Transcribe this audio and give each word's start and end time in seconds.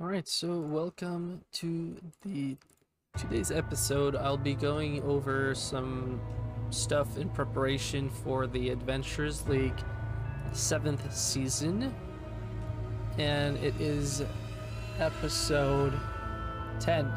Alright, 0.00 0.26
so 0.26 0.58
welcome 0.58 1.42
to 1.52 1.94
the 2.22 2.56
today's 3.18 3.50
episode. 3.50 4.16
I'll 4.16 4.38
be 4.38 4.54
going 4.54 5.02
over 5.02 5.54
some 5.54 6.18
stuff 6.70 7.18
in 7.18 7.28
preparation 7.28 8.08
for 8.08 8.46
the 8.46 8.70
Adventurers 8.70 9.46
League 9.46 9.78
7th 10.52 11.12
season. 11.12 11.94
And 13.18 13.58
it 13.58 13.78
is 13.78 14.24
episode 14.98 15.92
10. 16.80 17.12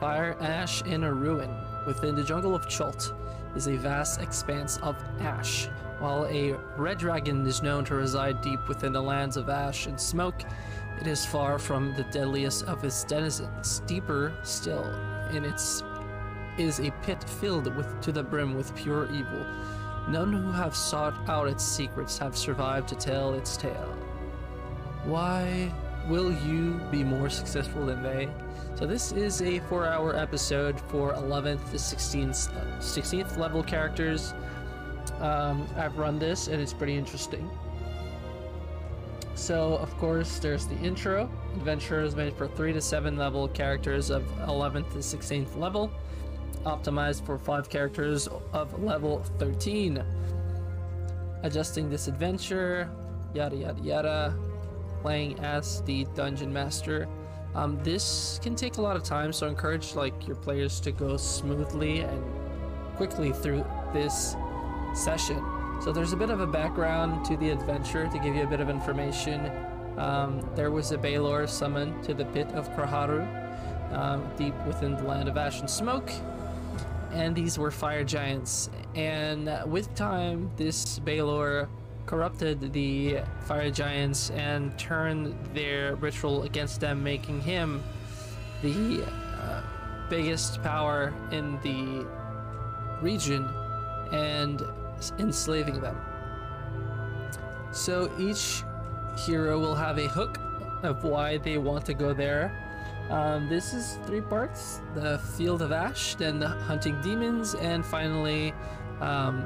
Fire, 0.00 0.36
ash, 0.40 0.82
in 0.82 1.04
a 1.04 1.14
ruin. 1.14 1.54
Within 1.86 2.16
the 2.16 2.24
jungle 2.24 2.56
of 2.56 2.68
Chult 2.68 3.14
is 3.54 3.68
a 3.68 3.76
vast 3.76 4.20
expanse 4.20 4.78
of 4.78 4.96
ash. 5.20 5.68
While 6.00 6.26
a 6.26 6.54
red 6.76 6.98
dragon 6.98 7.46
is 7.46 7.62
known 7.62 7.84
to 7.86 7.94
reside 7.94 8.42
deep 8.42 8.68
within 8.68 8.92
the 8.92 9.00
lands 9.00 9.36
of 9.36 9.48
ash 9.48 9.86
and 9.86 9.98
smoke, 9.98 10.42
it 11.00 11.06
is 11.06 11.24
far 11.24 11.58
from 11.58 11.94
the 11.94 12.04
deadliest 12.04 12.64
of 12.64 12.84
its 12.84 13.04
denizens. 13.04 13.80
Deeper 13.86 14.32
still, 14.42 14.84
in 15.32 15.44
its 15.44 15.82
is 16.56 16.78
a 16.80 16.90
pit 17.02 17.22
filled 17.24 17.74
with 17.74 18.00
to 18.00 18.12
the 18.12 18.22
brim 18.22 18.54
with 18.54 18.74
pure 18.76 19.06
evil. 19.12 19.46
None 20.08 20.32
who 20.32 20.52
have 20.52 20.76
sought 20.76 21.28
out 21.28 21.48
its 21.48 21.64
secrets 21.64 22.18
have 22.18 22.36
survived 22.36 22.88
to 22.88 22.94
tell 22.94 23.34
its 23.34 23.56
tale. 23.56 23.96
Why 25.04 25.72
will 26.08 26.30
you 26.30 26.80
be 26.90 27.02
more 27.02 27.28
successful 27.30 27.86
than 27.86 28.02
they? 28.02 28.28
So 28.76 28.86
this 28.86 29.12
is 29.12 29.40
a 29.40 29.60
four-hour 29.60 30.16
episode 30.16 30.80
for 30.80 31.12
11th 31.14 31.70
to 31.70 31.76
16th, 31.76 32.50
16th 32.78 33.36
level 33.36 33.62
characters. 33.62 34.34
Um, 35.20 35.66
I've 35.76 35.96
run 35.96 36.18
this 36.18 36.48
and 36.48 36.60
it's 36.60 36.72
pretty 36.72 36.96
interesting. 36.96 37.50
So, 39.44 39.76
of 39.76 39.94
course, 39.98 40.38
there's 40.38 40.66
the 40.66 40.76
intro. 40.76 41.28
Adventure 41.56 42.00
is 42.00 42.16
made 42.16 42.34
for 42.34 42.48
3 42.48 42.72
to 42.72 42.80
7 42.80 43.18
level 43.18 43.46
characters 43.48 44.08
of 44.08 44.24
11th 44.46 44.90
to 44.92 45.00
16th 45.00 45.54
level, 45.58 45.90
optimized 46.64 47.26
for 47.26 47.36
5 47.36 47.68
characters 47.68 48.26
of 48.54 48.82
level 48.82 49.22
13. 49.38 50.02
Adjusting 51.42 51.90
this 51.90 52.08
adventure, 52.08 52.88
yada 53.34 53.54
yada 53.54 53.82
yada. 53.82 54.34
Playing 55.02 55.38
as 55.40 55.82
the 55.82 56.06
dungeon 56.14 56.50
master. 56.50 57.06
Um, 57.54 57.78
this 57.84 58.40
can 58.42 58.56
take 58.56 58.78
a 58.78 58.80
lot 58.80 58.96
of 58.96 59.02
time, 59.02 59.30
so 59.30 59.46
I 59.46 59.50
encourage 59.50 59.94
like 59.94 60.26
your 60.26 60.36
players 60.36 60.80
to 60.80 60.90
go 60.90 61.18
smoothly 61.18 62.00
and 62.00 62.24
quickly 62.96 63.30
through 63.30 63.62
this 63.92 64.36
session. 64.94 65.44
So 65.84 65.92
there's 65.92 66.14
a 66.14 66.16
bit 66.16 66.30
of 66.30 66.40
a 66.40 66.46
background 66.46 67.26
to 67.26 67.36
the 67.36 67.50
adventure 67.50 68.08
to 68.08 68.18
give 68.18 68.34
you 68.34 68.42
a 68.42 68.46
bit 68.46 68.60
of 68.60 68.70
information. 68.70 69.52
Um, 69.98 70.40
there 70.56 70.70
was 70.70 70.92
a 70.92 70.96
Balor 70.96 71.46
summoned 71.46 72.02
to 72.04 72.14
the 72.14 72.24
pit 72.24 72.48
of 72.52 72.70
Kraharu, 72.70 73.22
um, 73.92 74.26
deep 74.38 74.54
within 74.66 74.96
the 74.96 75.02
land 75.02 75.28
of 75.28 75.36
ash 75.36 75.60
and 75.60 75.68
smoke, 75.68 76.10
and 77.12 77.36
these 77.36 77.58
were 77.58 77.70
fire 77.70 78.02
giants. 78.02 78.70
And 78.94 79.50
with 79.66 79.94
time, 79.94 80.50
this 80.56 80.98
Balor 81.00 81.68
corrupted 82.06 82.72
the 82.72 83.18
fire 83.40 83.70
giants 83.70 84.30
and 84.30 84.78
turned 84.78 85.36
their 85.52 85.96
ritual 85.96 86.44
against 86.44 86.80
them, 86.80 87.04
making 87.04 87.42
him 87.42 87.84
the 88.62 89.04
uh, 89.38 89.60
biggest 90.08 90.62
power 90.62 91.12
in 91.30 91.60
the 91.60 92.06
region 93.02 93.46
and 94.10 94.62
enslaving 95.18 95.80
them. 95.80 95.96
So 97.72 98.10
each 98.18 98.62
hero 99.16 99.58
will 99.58 99.74
have 99.74 99.98
a 99.98 100.06
hook 100.06 100.38
of 100.82 101.04
why 101.04 101.38
they 101.38 101.58
want 101.58 101.84
to 101.86 101.94
go 101.94 102.12
there. 102.12 102.52
Um, 103.10 103.48
this 103.48 103.74
is 103.74 103.98
three 104.06 104.22
parts 104.22 104.80
the 104.94 105.18
Field 105.18 105.60
of 105.60 105.72
Ash, 105.72 106.14
then 106.14 106.38
the 106.38 106.48
Hunting 106.48 107.00
Demons, 107.02 107.54
and 107.54 107.84
finally 107.84 108.54
um, 109.00 109.44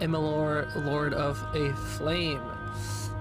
Imelor, 0.00 0.72
Lord 0.84 1.14
of 1.14 1.42
a 1.54 1.72
Flame. 1.72 2.40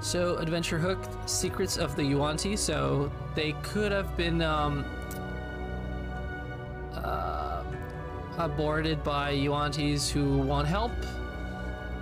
So, 0.02 0.38
Adventure 0.38 0.80
Hook, 0.80 1.00
Secrets 1.28 1.78
of 1.78 1.96
the 1.96 2.04
Yuan-ti. 2.04 2.56
So, 2.56 3.12
they 3.36 3.54
could 3.64 3.92
have 3.92 4.18
been 4.18 4.42
um, 4.42 4.84
uh, 6.94 7.64
aborted 8.38 9.04
by 9.04 9.32
Yuan-tis 9.32 10.10
who 10.10 10.40
want 10.40 10.68
help. 10.68 10.92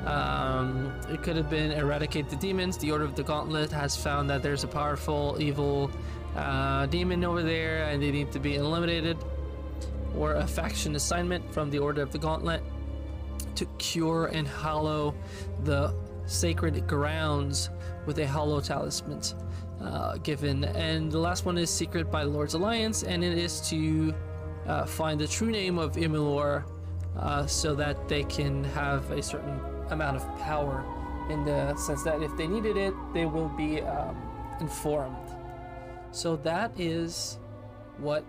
Um, 0.06 0.94
it 1.10 1.22
could 1.24 1.36
have 1.36 1.50
been 1.50 1.72
Eradicate 1.72 2.30
the 2.30 2.36
Demons. 2.36 2.78
The 2.78 2.92
Order 2.92 3.04
of 3.04 3.16
the 3.16 3.24
Gauntlet 3.24 3.72
has 3.72 3.96
found 3.96 4.30
that 4.30 4.42
there's 4.42 4.64
a 4.64 4.68
powerful, 4.68 5.38
evil 5.40 5.92
uh, 6.36 6.86
demon 6.86 7.24
over 7.24 7.44
there 7.44 7.86
and 7.86 8.02
they 8.02 8.12
need 8.12 8.32
to 8.32 8.40
be 8.40 8.56
eliminated. 8.56 9.18
Or 10.16 10.36
a 10.36 10.48
faction 10.48 10.96
assignment 10.96 11.54
from 11.54 11.70
the 11.70 11.80
Order 11.80 12.02
of 12.02 12.12
the 12.12 12.18
Gauntlet 12.18 12.64
to 13.56 13.66
cure 13.78 14.28
and 14.28 14.48
hallow 14.48 15.14
the 15.64 15.94
sacred 16.26 16.88
grounds 16.88 17.70
with 18.06 18.20
a 18.20 18.28
hollow 18.28 18.62
talisman 18.62 19.22
uh, 19.82 20.18
given. 20.18 20.64
And 20.64 21.12
the 21.12 21.20
last 21.20 21.46
one 21.46 21.58
is 21.58 21.70
Secret 21.70 22.10
by 22.10 22.24
Lord's 22.24 22.54
Alliance, 22.54 23.04
and 23.04 23.24
it 23.24 23.38
is 23.38 23.62
to 23.70 24.14
uh, 24.68 24.86
find 24.86 25.20
the 25.20 25.28
true 25.28 25.52
name 25.52 25.78
of 25.78 25.96
Imelor 25.96 26.64
uh, 27.18 27.46
so 27.46 27.76
that 27.76 28.08
they 28.08 28.24
can 28.24 28.64
have 28.64 29.10
a 29.12 29.22
certain 29.22 29.60
amount 29.92 30.18
of 30.18 30.40
power 30.40 30.86
in 31.30 31.46
the 31.46 31.76
sense 31.76 32.04
that 32.04 32.22
if 32.22 32.36
they 32.38 32.48
needed 32.48 32.78
it, 32.78 32.94
they 33.14 33.26
will 33.26 33.50
be 33.50 33.82
um, 33.82 34.16
informed. 34.60 35.16
So 36.12 36.36
that 36.38 36.72
is 36.80 37.38
what 37.98 38.26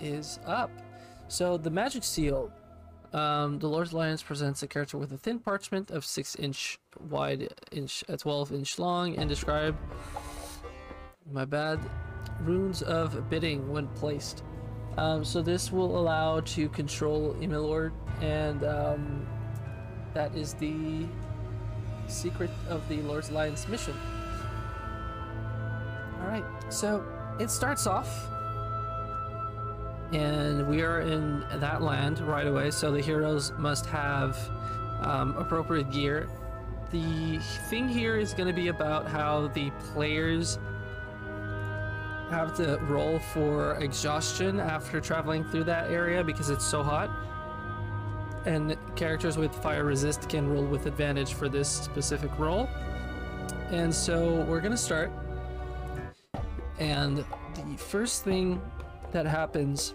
is 0.00 0.38
up. 0.46 0.70
So 1.28 1.56
the 1.56 1.70
magic 1.70 2.04
seal 2.04 2.52
um, 3.14 3.60
the 3.60 3.68
Lord's 3.68 3.92
Alliance 3.92 4.24
presents 4.24 4.64
a 4.64 4.66
character 4.66 4.98
with 4.98 5.12
a 5.12 5.16
thin 5.16 5.38
parchment 5.38 5.92
of 5.92 6.04
6 6.04 6.34
inch 6.34 6.80
wide, 7.08 7.54
inch 7.70 8.02
uh, 8.08 8.16
12 8.16 8.52
inch 8.52 8.78
long, 8.80 9.16
and 9.16 9.28
describe, 9.28 9.76
my 11.30 11.44
bad, 11.44 11.78
runes 12.40 12.82
of 12.82 13.30
bidding 13.30 13.70
when 13.70 13.86
placed. 13.88 14.42
Um, 14.98 15.24
so 15.24 15.42
this 15.42 15.70
will 15.70 15.96
allow 15.96 16.40
to 16.40 16.68
control 16.70 17.34
Emilord 17.34 17.92
and 18.20 18.64
um, 18.64 19.26
that 20.14 20.34
is 20.34 20.54
the 20.54 21.06
secret 22.08 22.50
of 22.68 22.86
the 22.88 23.02
Lord's 23.02 23.30
Alliance 23.30 23.68
mission. 23.68 23.94
Alright, 26.20 26.44
so 26.70 27.04
it 27.38 27.50
starts 27.50 27.86
off 27.86 28.08
and 30.12 30.68
we 30.68 30.82
are 30.82 31.00
in 31.00 31.44
that 31.54 31.82
land 31.82 32.20
right 32.20 32.46
away 32.46 32.70
so 32.70 32.92
the 32.92 33.00
heroes 33.00 33.52
must 33.58 33.86
have 33.86 34.38
um, 35.00 35.36
appropriate 35.36 35.90
gear 35.90 36.28
the 36.92 37.38
thing 37.68 37.88
here 37.88 38.16
is 38.16 38.32
going 38.32 38.46
to 38.46 38.52
be 38.52 38.68
about 38.68 39.08
how 39.08 39.48
the 39.48 39.70
players 39.92 40.58
have 42.30 42.54
to 42.56 42.78
roll 42.82 43.18
for 43.18 43.74
exhaustion 43.80 44.60
after 44.60 45.00
traveling 45.00 45.44
through 45.44 45.64
that 45.64 45.90
area 45.90 46.22
because 46.22 46.50
it's 46.50 46.64
so 46.64 46.82
hot 46.82 47.10
and 48.46 48.76
characters 48.96 49.36
with 49.36 49.54
fire 49.54 49.84
resist 49.84 50.28
can 50.28 50.48
roll 50.48 50.64
with 50.64 50.86
advantage 50.86 51.34
for 51.34 51.48
this 51.48 51.68
specific 51.68 52.38
roll. 52.38 52.68
And 53.70 53.94
so 53.94 54.44
we're 54.48 54.60
to 54.72 54.76
start. 54.78 55.10
And 56.78 57.18
the 57.18 57.76
first 57.76 58.24
thing 58.24 58.60
that 59.12 59.26
happens 59.26 59.94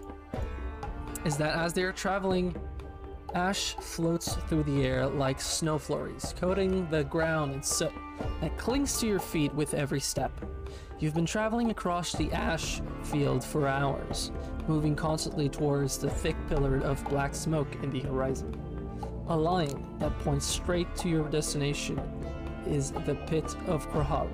is 1.24 1.36
that 1.36 1.54
as 1.56 1.72
they're 1.72 1.92
traveling, 1.92 2.56
ash 3.34 3.74
floats 3.76 4.34
through 4.48 4.64
the 4.64 4.84
air 4.84 5.06
like 5.06 5.40
snow 5.40 5.78
flurries, 5.78 6.34
coating 6.38 6.88
the 6.90 7.04
ground 7.04 7.54
in 7.54 7.62
soot 7.62 7.92
that 8.40 8.56
clings 8.58 8.98
to 8.98 9.06
your 9.06 9.18
feet 9.18 9.54
with 9.54 9.74
every 9.74 10.00
step. 10.00 10.32
You've 10.98 11.14
been 11.14 11.26
traveling 11.26 11.70
across 11.70 12.12
the 12.12 12.30
ash 12.32 12.82
field 13.04 13.42
for 13.42 13.66
hours, 13.66 14.32
moving 14.68 14.94
constantly 14.94 15.48
towards 15.48 15.98
the 15.98 16.10
thick 16.10 16.36
pillar 16.48 16.78
of 16.78 17.04
black 17.08 17.34
smoke 17.34 17.74
in 17.82 17.90
the 17.90 18.00
horizon. 18.00 18.54
A 19.28 19.36
line 19.36 19.86
that 19.98 20.18
points 20.18 20.46
straight 20.46 20.94
to 20.96 21.08
your 21.08 21.28
destination 21.28 22.00
is 22.66 22.92
the 22.92 23.14
pit 23.26 23.56
of 23.66 23.88
Kraharu. 23.90 24.30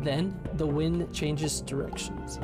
Then 0.00 0.38
the 0.54 0.66
wind 0.66 1.12
changes 1.12 1.60
directions. 1.60 2.40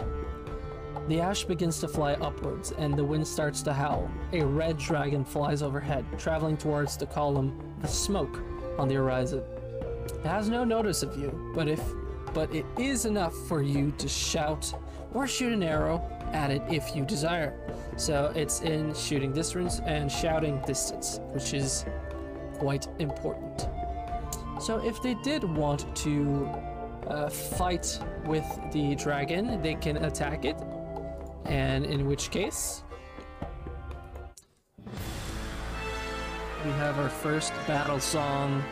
The 1.11 1.21
ash 1.21 1.43
begins 1.43 1.81
to 1.81 1.89
fly 1.89 2.13
upwards, 2.13 2.71
and 2.71 2.95
the 2.95 3.03
wind 3.03 3.27
starts 3.27 3.63
to 3.63 3.73
howl. 3.73 4.09
A 4.33 4.45
red 4.45 4.79
dragon 4.79 5.25
flies 5.25 5.61
overhead, 5.61 6.05
traveling 6.19 6.57
towards 6.57 6.97
the 6.97 7.07
column 7.07 7.61
of 7.83 7.91
smoke 7.91 8.41
on 8.79 8.87
the 8.87 8.95
horizon. 8.95 9.43
It 10.05 10.25
has 10.25 10.49
no 10.49 10.63
notice 10.63 11.03
of 11.03 11.17
you, 11.17 11.53
but 11.53 11.67
if 11.67 11.83
but 12.33 12.55
it 12.55 12.65
is 12.79 13.07
enough 13.07 13.35
for 13.49 13.61
you 13.61 13.93
to 13.99 14.09
shout 14.09 14.73
or 15.13 15.27
shoot 15.27 15.53
an 15.53 15.65
arrow 15.65 16.01
at 16.33 16.53
it 16.53 16.63
if 16.71 16.95
you 16.95 17.05
desire. 17.05 17.59
So 17.97 18.33
it's 18.37 18.61
in 18.61 18.95
shooting 18.95 19.33
distance 19.33 19.81
and 19.81 20.13
shouting 20.13 20.63
distance, 20.65 21.19
which 21.33 21.55
is 21.55 21.87
quite 22.55 22.87
important. 23.01 23.69
So 24.61 24.81
if 24.85 25.03
they 25.03 25.15
did 25.25 25.43
want 25.43 25.93
to 26.05 26.49
uh, 27.09 27.29
fight 27.29 27.99
with 28.27 28.47
the 28.71 28.95
dragon, 28.95 29.61
they 29.61 29.75
can 29.75 29.97
attack 30.05 30.45
it, 30.45 30.57
and 31.45 31.85
in 31.87 32.07
which 32.07 32.31
case 32.31 32.85
we 36.65 36.71
have 36.73 36.99
our 36.99 37.09
first 37.09 37.53
battle 37.67 37.99
song 37.99 38.63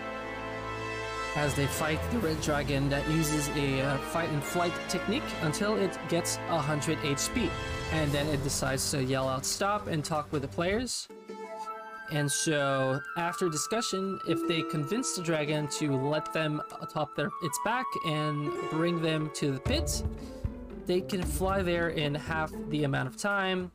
as 1.37 1.55
they 1.55 1.67
fight 1.67 2.01
the 2.11 2.19
red 2.19 2.41
dragon 2.41 2.89
that 2.89 3.09
uses 3.11 3.49
a 3.51 3.81
uh, 3.81 3.97
fight 3.99 4.29
and 4.31 4.43
flight 4.43 4.73
technique 4.89 5.23
until 5.43 5.77
it 5.77 5.97
gets 6.09 6.37
100 6.49 6.99
HP 6.99 7.49
and 7.93 8.11
then 8.13 8.27
it 8.27 8.43
decides 8.43 8.91
to 8.91 9.03
yell 9.03 9.29
out 9.29 9.45
stop 9.45 9.87
and 9.87 10.05
talk 10.05 10.31
with 10.33 10.43
the 10.43 10.49
players. 10.49 11.09
And 12.11 12.31
so 12.31 13.01
after 13.17 13.49
discussion 13.49 14.19
if 14.27 14.47
they 14.49 14.63
convince 14.63 15.15
the 15.15 15.23
dragon 15.23 15.69
to 15.79 15.95
let 15.97 16.33
them 16.33 16.61
atop 16.81 17.15
their 17.15 17.31
its 17.43 17.59
back 17.65 17.87
and 18.07 18.51
bring 18.71 19.01
them 19.01 19.31
to 19.35 19.53
the 19.53 19.61
pit 19.61 20.03
they 20.89 21.03
can 21.03 21.23
fly 21.23 21.63
there 21.63 21.91
in 21.91 22.15
half 22.15 22.51
the 22.71 22.85
amount 22.85 23.07
of 23.07 23.17
time 23.17 23.71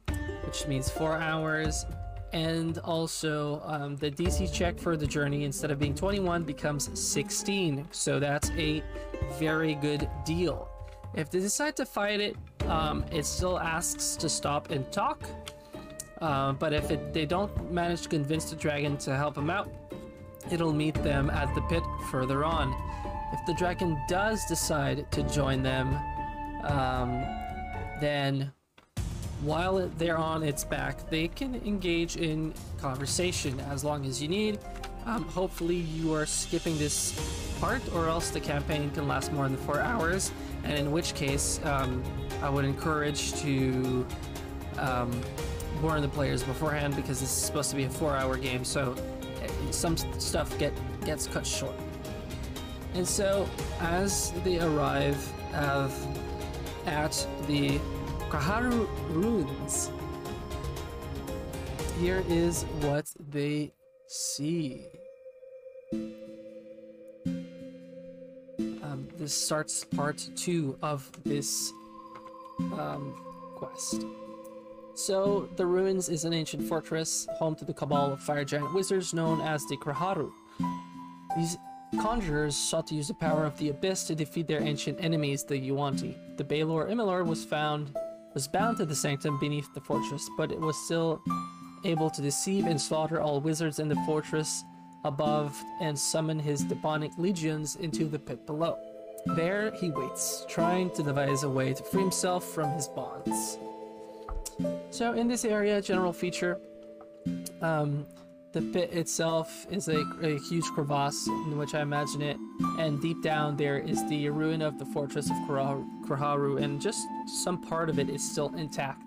which 0.45 0.67
means 0.67 0.89
four 0.89 1.13
hours. 1.13 1.85
And 2.33 2.79
also 2.79 3.61
um, 3.63 3.95
the 3.95 4.09
DC 4.09 4.51
check 4.51 4.79
for 4.79 4.97
the 4.97 5.05
journey 5.05 5.43
instead 5.43 5.69
of 5.69 5.77
being 5.77 5.93
21 5.93 6.43
becomes 6.43 6.89
16 6.99 7.87
so 7.91 8.19
that's 8.19 8.49
a 8.57 8.83
very 9.37 9.75
good 9.75 10.09
deal. 10.25 10.67
If 11.13 11.29
they 11.29 11.39
decide 11.39 11.75
to 11.77 11.85
fight 11.85 12.19
it 12.19 12.35
um, 12.65 13.05
it 13.11 13.25
still 13.25 13.59
asks 13.59 14.15
to 14.15 14.27
stop 14.27 14.71
and 14.71 14.91
talk. 14.91 15.23
Uh, 16.19 16.53
but 16.53 16.73
if 16.73 16.89
it, 16.89 17.13
they 17.13 17.27
don't 17.27 17.71
manage 17.71 18.01
to 18.03 18.09
convince 18.09 18.49
the 18.49 18.55
dragon 18.55 18.97
to 18.97 19.15
help 19.15 19.35
them 19.35 19.51
out 19.51 19.69
it'll 20.51 20.73
meet 20.73 20.95
them 20.95 21.29
at 21.29 21.53
the 21.55 21.61
pit 21.61 21.83
further 22.11 22.43
on. 22.43 22.73
If 23.31 23.45
the 23.45 23.53
dragon 23.53 23.97
does 24.09 24.45
decide 24.45 25.09
to 25.11 25.23
join 25.23 25.63
them 25.63 25.97
um, 26.63 27.23
then 27.99 28.51
while 29.41 29.89
they're 29.97 30.17
on 30.17 30.43
its 30.43 30.63
back, 30.63 31.09
they 31.09 31.27
can 31.27 31.55
engage 31.65 32.15
in 32.15 32.53
conversation 32.79 33.59
as 33.71 33.83
long 33.83 34.05
as 34.05 34.21
you 34.21 34.27
need. 34.27 34.59
Um, 35.05 35.23
hopefully 35.25 35.75
you 35.75 36.13
are 36.13 36.25
skipping 36.25 36.77
this 36.77 37.11
part 37.59 37.81
or 37.93 38.07
else 38.07 38.29
the 38.29 38.39
campaign 38.39 38.89
can 38.91 39.07
last 39.07 39.33
more 39.33 39.47
than 39.47 39.57
four 39.57 39.81
hours 39.81 40.31
and 40.63 40.73
in 40.73 40.91
which 40.93 41.13
case 41.13 41.59
um, 41.65 42.01
I 42.41 42.49
would 42.49 42.63
encourage 42.63 43.33
to 43.41 44.07
um, 44.77 45.21
warn 45.81 46.01
the 46.01 46.07
players 46.07 46.41
beforehand 46.43 46.95
because 46.95 47.19
this 47.19 47.29
is 47.29 47.35
supposed 47.35 47.69
to 47.71 47.75
be 47.75 47.83
a 47.83 47.89
four 47.89 48.15
hour 48.15 48.37
game 48.37 48.63
so 48.63 48.95
eh, 49.41 49.49
some 49.71 49.97
stuff 49.97 50.57
get 50.57 50.73
gets 51.05 51.27
cut 51.27 51.45
short. 51.45 51.75
And 52.93 53.05
so 53.05 53.47
as 53.81 54.31
they 54.45 54.59
arrive 54.61 55.17
uh, 55.53 55.89
at 56.85 57.27
the 57.47 57.79
Kaharu 58.29 58.87
ruins. 59.09 59.91
Here 61.99 62.23
is 62.27 62.63
what 62.81 63.05
they 63.29 63.71
see. 64.07 64.85
Um, 68.83 69.07
this 69.17 69.33
starts 69.33 69.83
part 69.83 70.27
two 70.35 70.77
of 70.81 71.09
this 71.23 71.71
um, 72.59 73.13
quest. 73.55 74.05
So, 74.95 75.49
the 75.55 75.65
Ruins 75.65 76.07
is 76.09 76.23
an 76.23 76.33
ancient 76.33 76.67
fortress 76.67 77.27
home 77.39 77.55
to 77.55 77.65
the 77.65 77.73
cabal 77.73 78.13
of 78.13 78.19
fire 78.21 78.45
giant 78.45 78.73
wizards 78.73 79.13
known 79.13 79.41
as 79.41 79.65
the 79.65 79.77
Kraharu. 79.77 80.31
These 81.35 81.57
conjurers 81.93 82.55
sought 82.55 82.87
to 82.87 82.95
use 82.95 83.07
the 83.07 83.13
power 83.13 83.45
of 83.45 83.57
the 83.57 83.69
Abyss 83.69 84.05
to 84.05 84.15
defeat 84.15 84.47
their 84.47 84.61
ancient 84.61 84.97
enemies, 85.01 85.43
the 85.43 85.57
Yuan-ti. 85.57 86.17
The 86.37 86.43
Balor 86.43 86.89
Imalor 86.89 87.25
was 87.25 87.45
found 87.45 87.95
was 88.33 88.47
bound 88.47 88.77
to 88.77 88.85
the 88.85 88.95
sanctum 88.95 89.39
beneath 89.39 89.71
the 89.73 89.81
fortress, 89.81 90.27
but 90.37 90.51
it 90.51 90.59
was 90.59 90.75
still 90.85 91.21
able 91.85 92.09
to 92.09 92.21
deceive 92.21 92.65
and 92.65 92.81
slaughter 92.81 93.21
all 93.21 93.39
wizards 93.39 93.79
in 93.79 93.87
the 93.87 93.95
fortress 94.07 94.63
above 95.05 95.61
and 95.81 95.97
summon 95.97 96.39
his 96.39 96.63
demonic 96.63 97.11
legions 97.17 97.75
into 97.75 98.05
the 98.05 98.17
pit 98.17 98.45
below. 98.45 98.77
There 99.35 99.71
he 99.71 99.89
waits, 99.89 100.45
trying 100.49 100.89
to 100.91 101.03
devise 101.03 101.43
a 101.43 101.49
way 101.49 101.73
to 101.73 101.83
free 101.83 102.01
himself 102.01 102.43
from 102.43 102.71
his 102.71 102.87
bonds. 102.87 103.57
So 104.91 105.13
in 105.13 105.27
this 105.27 105.45
area, 105.45 105.81
general 105.81 106.13
feature, 106.13 106.59
um, 107.61 108.05
the 108.53 108.61
pit 108.61 108.93
itself 108.93 109.65
is 109.71 109.87
a, 109.87 110.01
a, 110.21 110.37
huge 110.37 110.65
crevasse 110.65 111.27
in 111.27 111.57
which 111.57 111.73
I 111.73 111.81
imagine 111.81 112.21
it, 112.21 112.37
and 112.79 113.01
deep 113.01 113.21
down 113.23 113.57
there 113.57 113.79
is 113.79 114.07
the 114.07 114.29
ruin 114.29 114.61
of 114.61 114.77
the 114.77 114.85
fortress 114.85 115.29
of 115.29 115.35
Kraharu, 115.47 116.61
and 116.61 116.79
just 116.79 117.05
some 117.43 117.59
part 117.59 117.89
of 117.89 117.97
it 117.97 118.09
is 118.09 118.23
still 118.31 118.53
intact. 118.55 119.01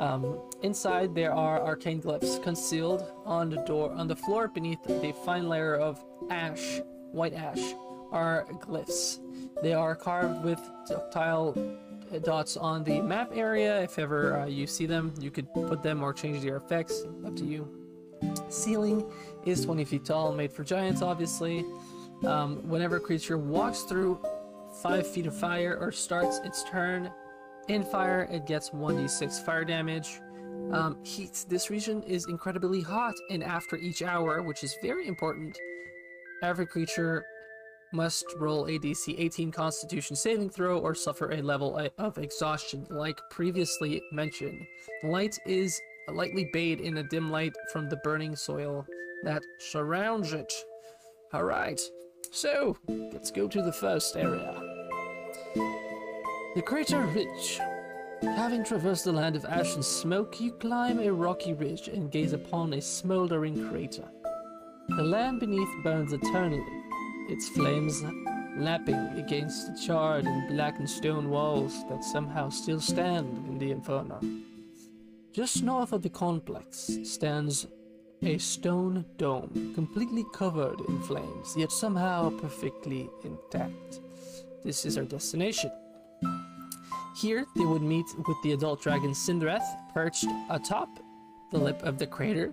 Um, 0.00 0.40
inside 0.62 1.14
there 1.14 1.32
are 1.32 1.62
arcane 1.62 2.02
glyphs 2.02 2.42
concealed 2.42 3.04
on 3.24 3.50
the 3.50 3.58
door, 3.58 3.92
on 3.92 4.08
the 4.08 4.16
floor 4.16 4.48
beneath 4.48 4.82
the 4.82 5.14
fine 5.24 5.48
layer 5.48 5.76
of 5.76 6.04
ash, 6.28 6.80
white 7.12 7.34
ash, 7.34 7.74
are 8.10 8.46
glyphs. 8.60 9.20
They 9.62 9.74
are 9.74 9.94
carved 9.94 10.44
with 10.44 10.60
tile 11.12 11.54
dots 12.24 12.56
on 12.56 12.82
the 12.82 13.00
map 13.00 13.30
area. 13.32 13.80
If 13.80 13.98
ever 13.98 14.40
uh, 14.40 14.46
you 14.46 14.66
see 14.66 14.86
them, 14.86 15.14
you 15.20 15.30
could 15.30 15.52
put 15.54 15.84
them 15.84 16.02
or 16.02 16.12
change 16.12 16.42
their 16.42 16.56
effects. 16.56 17.04
Up 17.24 17.36
to 17.36 17.44
you. 17.44 17.81
Ceiling 18.48 19.04
is 19.44 19.64
20 19.64 19.84
feet 19.84 20.04
tall, 20.04 20.32
made 20.32 20.52
for 20.52 20.64
giants, 20.64 21.02
obviously. 21.02 21.64
Um, 22.24 22.56
whenever 22.68 22.96
a 22.96 23.00
creature 23.00 23.38
walks 23.38 23.82
through 23.82 24.20
5 24.82 25.06
feet 25.06 25.26
of 25.26 25.36
fire 25.36 25.76
or 25.80 25.90
starts 25.90 26.38
its 26.44 26.62
turn 26.64 27.10
in 27.68 27.84
fire, 27.84 28.28
it 28.30 28.46
gets 28.46 28.70
1d6 28.70 29.44
fire 29.44 29.64
damage. 29.64 30.20
Um, 30.70 31.02
heat. 31.04 31.44
This 31.48 31.70
region 31.70 32.02
is 32.04 32.26
incredibly 32.28 32.80
hot, 32.80 33.14
and 33.30 33.42
after 33.42 33.76
each 33.76 34.02
hour, 34.02 34.42
which 34.42 34.64
is 34.64 34.74
very 34.82 35.06
important, 35.06 35.58
every 36.42 36.66
creature 36.66 37.24
must 37.92 38.24
roll 38.38 38.66
a 38.66 38.78
DC 38.78 39.14
18 39.18 39.52
Constitution 39.52 40.16
saving 40.16 40.50
throw 40.50 40.78
or 40.78 40.94
suffer 40.94 41.30
a 41.30 41.42
level 41.42 41.90
of 41.98 42.18
exhaustion, 42.18 42.86
like 42.90 43.18
previously 43.30 44.02
mentioned. 44.12 44.64
Light 45.02 45.36
is 45.46 45.78
lightly 46.08 46.48
bathed 46.52 46.80
in 46.80 46.98
a 46.98 47.02
dim 47.02 47.30
light 47.30 47.54
from 47.72 47.88
the 47.88 47.96
burning 47.96 48.34
soil 48.36 48.86
that 49.24 49.42
surrounds 49.58 50.32
it. 50.32 50.52
Alright, 51.32 51.80
so 52.30 52.76
let's 52.88 53.30
go 53.30 53.48
to 53.48 53.62
the 53.62 53.72
first 53.72 54.16
area. 54.16 54.60
The 56.54 56.62
Crater 56.62 57.00
Ridge. 57.00 57.60
Having 58.22 58.64
traversed 58.64 59.04
the 59.04 59.12
land 59.12 59.36
of 59.36 59.44
ash 59.46 59.74
and 59.74 59.84
smoke, 59.84 60.40
you 60.40 60.52
climb 60.52 61.00
a 61.00 61.12
rocky 61.12 61.54
ridge 61.54 61.88
and 61.88 62.10
gaze 62.10 62.32
upon 62.32 62.72
a 62.72 62.80
smoldering 62.80 63.68
crater. 63.68 64.08
The 64.88 65.02
land 65.02 65.40
beneath 65.40 65.82
burns 65.82 66.12
eternally, 66.12 66.62
its 67.28 67.48
flames 67.48 68.02
lapping 68.56 68.94
against 69.16 69.66
the 69.66 69.86
charred 69.86 70.26
and 70.26 70.48
blackened 70.48 70.90
stone 70.90 71.30
walls 71.30 71.84
that 71.88 72.04
somehow 72.04 72.48
still 72.50 72.80
stand 72.80 73.46
in 73.48 73.58
the 73.58 73.70
inferno. 73.70 74.20
Just 75.32 75.62
north 75.62 75.94
of 75.94 76.02
the 76.02 76.10
complex 76.10 76.90
stands 77.04 77.66
a 78.22 78.36
stone 78.36 79.06
dome, 79.16 79.72
completely 79.74 80.26
covered 80.34 80.78
in 80.88 81.02
flames, 81.04 81.54
yet 81.56 81.72
somehow 81.72 82.28
perfectly 82.38 83.08
intact. 83.24 84.00
This 84.62 84.84
is 84.84 84.98
our 84.98 85.04
destination. 85.04 85.72
Here, 87.16 87.46
they 87.56 87.64
would 87.64 87.80
meet 87.80 88.04
with 88.28 88.36
the 88.42 88.52
adult 88.52 88.82
dragon 88.82 89.12
Cinderace, 89.12 89.64
perched 89.94 90.26
atop 90.50 90.88
the 91.50 91.58
lip 91.58 91.82
of 91.82 91.96
the 91.96 92.06
crater, 92.06 92.52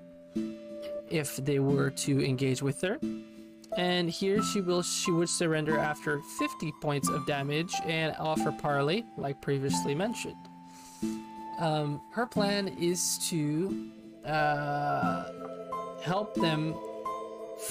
if 1.09 1.35
they 1.35 1.59
were 1.59 1.89
to 1.89 2.25
engage 2.25 2.61
with 2.61 2.79
her. 2.81 2.97
And 3.77 4.09
here 4.09 4.41
she 4.41 4.61
will 4.61 4.83
she 4.83 5.11
would 5.11 5.29
surrender 5.29 5.77
after 5.77 6.21
50 6.39 6.71
points 6.81 7.09
of 7.09 7.27
damage 7.27 7.73
and 7.85 8.15
offer 8.17 8.53
parley, 8.53 9.03
like 9.17 9.41
previously 9.41 9.93
mentioned. 9.93 10.37
Um, 11.59 12.01
her 12.11 12.25
plan 12.25 12.69
is 12.79 13.17
to 13.29 13.91
uh, 14.25 15.25
help 16.01 16.33
them 16.35 16.73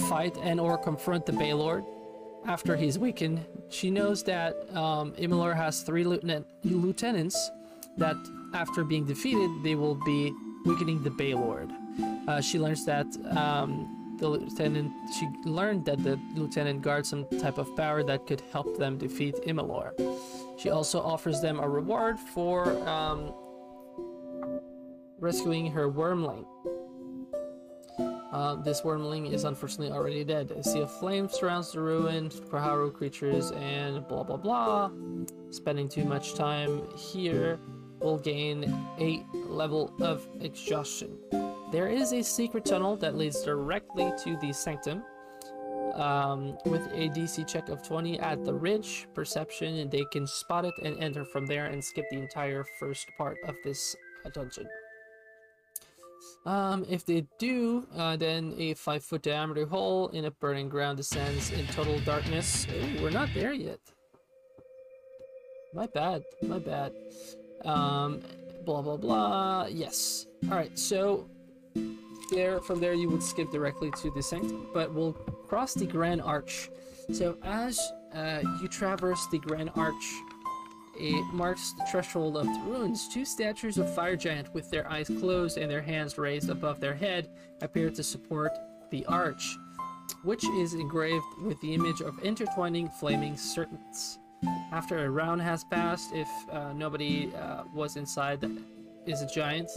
fight 0.09 0.37
and 0.43 0.61
or 0.61 0.77
confront 0.77 1.25
the 1.25 1.33
Balor 1.33 1.83
after 2.47 2.77
he's 2.77 2.99
weakened. 2.99 3.45
She 3.71 3.91
knows 3.91 4.23
that 4.25 4.55
um, 4.77 5.15
has 5.15 5.83
three 5.83 6.05
lieutenant 6.05 6.47
lieutenants 6.65 7.51
that 7.97 8.17
after 8.55 8.85
being 8.85 9.07
defeated, 9.07 9.51
they 9.65 9.75
will 9.75 9.95
be 9.95 10.33
weakening 10.67 11.03
the 11.03 11.11
Balor. 11.11 11.67
Uh, 12.29 12.41
she 12.43 12.59
learns 12.59 12.85
that 12.85 13.07
um, 13.37 14.17
the 14.19 14.29
lieutenant, 14.29 14.93
she 15.19 15.27
learned 15.45 15.87
that 15.87 16.03
the 16.03 16.21
lieutenant 16.35 16.83
guards 16.83 17.09
some 17.09 17.27
type 17.41 17.57
of 17.57 17.75
power 17.75 18.03
that 18.03 18.27
could 18.27 18.43
help 18.53 18.77
them 18.77 18.99
defeat 18.99 19.35
Imalor. 19.47 19.93
She 20.59 20.69
also 20.69 21.01
offers 21.01 21.41
them 21.41 21.59
a 21.59 21.69
reward 21.69 22.19
for 22.19 22.71
um, 22.87 23.33
rescuing 25.19 25.71
her 25.71 25.91
wyrmling. 25.91 26.45
Uh, 28.33 28.57
this 28.57 28.83
wyrmling 28.83 29.33
is 29.33 29.45
unfortunately 29.45 29.93
already 29.93 30.23
dead. 30.23 30.51
A 30.51 30.63
sea 30.63 30.83
of 30.83 30.93
flame 30.99 31.29
surrounds 31.29 31.73
the 31.73 31.81
ruined 31.81 32.33
Praharu 32.33 32.93
creatures 32.93 33.51
and 33.53 34.07
blah 34.07 34.23
blah 34.23 34.37
blah. 34.37 34.91
Spending 35.51 35.89
too 35.89 36.05
much 36.05 36.35
time 36.35 36.83
here 36.95 37.59
will 38.01 38.19
gain 38.19 38.65
a 39.01 39.25
level 39.49 39.93
of 40.01 40.27
exhaustion. 40.41 41.19
There 41.73 41.89
is 41.89 42.13
a 42.13 42.23
secret 42.23 42.65
tunnel 42.65 42.97
that 42.97 43.17
leads 43.17 43.43
directly 43.43 44.13
to 44.25 44.37
the 44.41 44.53
sanctum. 44.53 45.03
Um, 45.95 46.57
with 46.65 46.87
a 46.93 47.09
DC 47.09 47.47
check 47.49 47.69
of 47.71 47.83
20 47.83 48.21
at 48.21 48.45
the 48.45 48.55
ridge 48.55 49.09
perception, 49.15 49.89
they 49.91 50.05
can 50.13 50.27
spot 50.27 50.65
it 50.65 50.75
and 50.85 51.03
enter 51.03 51.25
from 51.25 51.47
there 51.47 51.67
and 51.67 51.83
skip 51.83 52.05
the 52.11 52.19
entire 52.19 52.65
first 52.79 53.09
part 53.17 53.37
of 53.47 53.57
this 53.65 53.97
dungeon. 54.33 54.69
Um, 56.47 56.87
if 56.89 57.05
they 57.05 57.27
do, 57.39 57.87
uh, 57.97 58.17
then 58.17 58.55
a 58.59 58.75
5 58.75 59.05
foot 59.05 59.23
diameter 59.23 59.67
hole 59.67 60.09
in 60.09 60.25
a 60.25 60.31
burning 60.31 60.69
ground 60.69 60.97
descends 60.97 61.51
in 61.53 61.67
total 61.69 61.99
darkness. 62.01 62.67
Ooh, 62.67 63.03
we're 63.03 63.11
not 63.11 63.29
there 63.35 63.53
yet. 63.53 63.81
My 65.75 65.87
bad, 65.87 66.23
my 66.43 66.59
bad. 66.59 66.93
Um, 67.65 68.21
blah 68.65 68.83
blah 68.83 68.97
blah. 68.97 69.67
Yes. 69.67 70.27
Alright, 70.49 70.79
so 70.79 71.29
there 72.31 72.61
from 72.61 72.81
there 72.81 72.95
you 72.95 73.09
would 73.11 73.23
skip 73.23 73.51
directly 73.51 73.91
to 74.03 74.11
the 74.11 74.23
sanctum, 74.23 74.69
but 74.73 74.93
we'll 74.93 75.13
cross 75.13 75.75
the 75.75 75.87
Grand 75.87 76.23
Arch. 76.23 76.71
So 77.13 77.37
as 77.43 77.81
uh, 78.15 78.41
you 78.61 78.69
traverse 78.69 79.27
the 79.27 79.39
Grand 79.39 79.71
Arch, 79.75 80.15
it 80.97 81.25
marks 81.33 81.73
the 81.73 81.85
threshold 81.91 82.37
of 82.37 82.47
the 82.47 82.61
ruins. 82.67 83.09
Two 83.09 83.25
statues 83.25 83.79
of 83.79 83.95
fire 83.95 84.17
giant 84.17 84.53
with 84.55 84.71
their 84.71 84.91
eyes 84.91 85.11
closed 85.21 85.59
and 85.59 85.71
their 85.71 85.83
hands 85.83 86.19
raised 86.19 86.51
above 86.51 86.81
their 86.81 86.95
head 86.95 87.31
appear 87.61 87.91
to 87.91 88.03
support 88.03 88.53
the 88.91 89.05
arch, 89.07 89.57
which 90.23 90.45
is 90.45 90.75
engraved 90.75 91.25
with 91.43 91.61
the 91.61 91.75
image 91.75 92.01
of 92.01 92.19
intertwining 92.25 92.89
flaming 92.89 93.37
serpents. 93.37 94.19
After 94.73 95.05
a 95.05 95.11
round 95.11 95.43
has 95.43 95.65
passed, 95.65 96.13
if 96.15 96.29
uh, 96.51 96.73
nobody 96.73 97.33
uh, 97.35 97.65
was 97.75 97.97
inside 97.97 98.41
that 98.43 98.57
is 99.07 99.23
a 99.23 99.27
giant, 99.27 99.71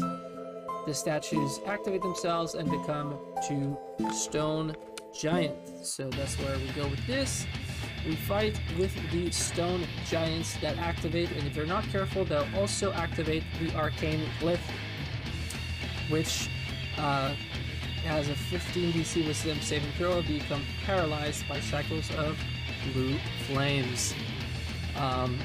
the 0.86 0.94
statues 0.94 1.60
activate 1.65 2.01
themselves 2.01 2.56
and 2.56 2.70
become 2.70 3.18
two 3.48 3.77
stone 4.13 4.75
giants. 5.13 5.89
So 5.89 6.10
that's 6.10 6.36
where 6.39 6.58
we 6.58 6.68
go 6.70 6.88
with 6.88 7.06
this. 7.08 7.46
We 8.05 8.15
fight 8.15 8.60
with 8.79 8.93
the 9.12 9.29
stone 9.31 9.86
giants 10.10 10.58
that 10.58 10.77
activate, 10.77 11.31
and 11.31 11.46
if 11.46 11.53
they're 11.53 11.65
not 11.65 11.84
careful, 11.89 12.25
they'll 12.25 12.48
also 12.55 12.91
activate 12.93 13.43
the 13.60 13.74
arcane 13.75 14.25
glyph, 14.39 14.60
which 16.10 16.50
uh, 16.98 17.36
has 18.03 18.29
a 18.29 18.36
15 18.36 18.93
DC 18.93 19.27
wisdom 19.27 19.60
saving 19.62 19.91
throw, 19.93 20.22
become 20.24 20.63
paralyzed 20.84 21.48
by 21.48 21.60
shackles 21.60 22.10
of 22.15 22.39
blue 22.93 23.17
flames. 23.48 24.15
Um, 24.98 25.38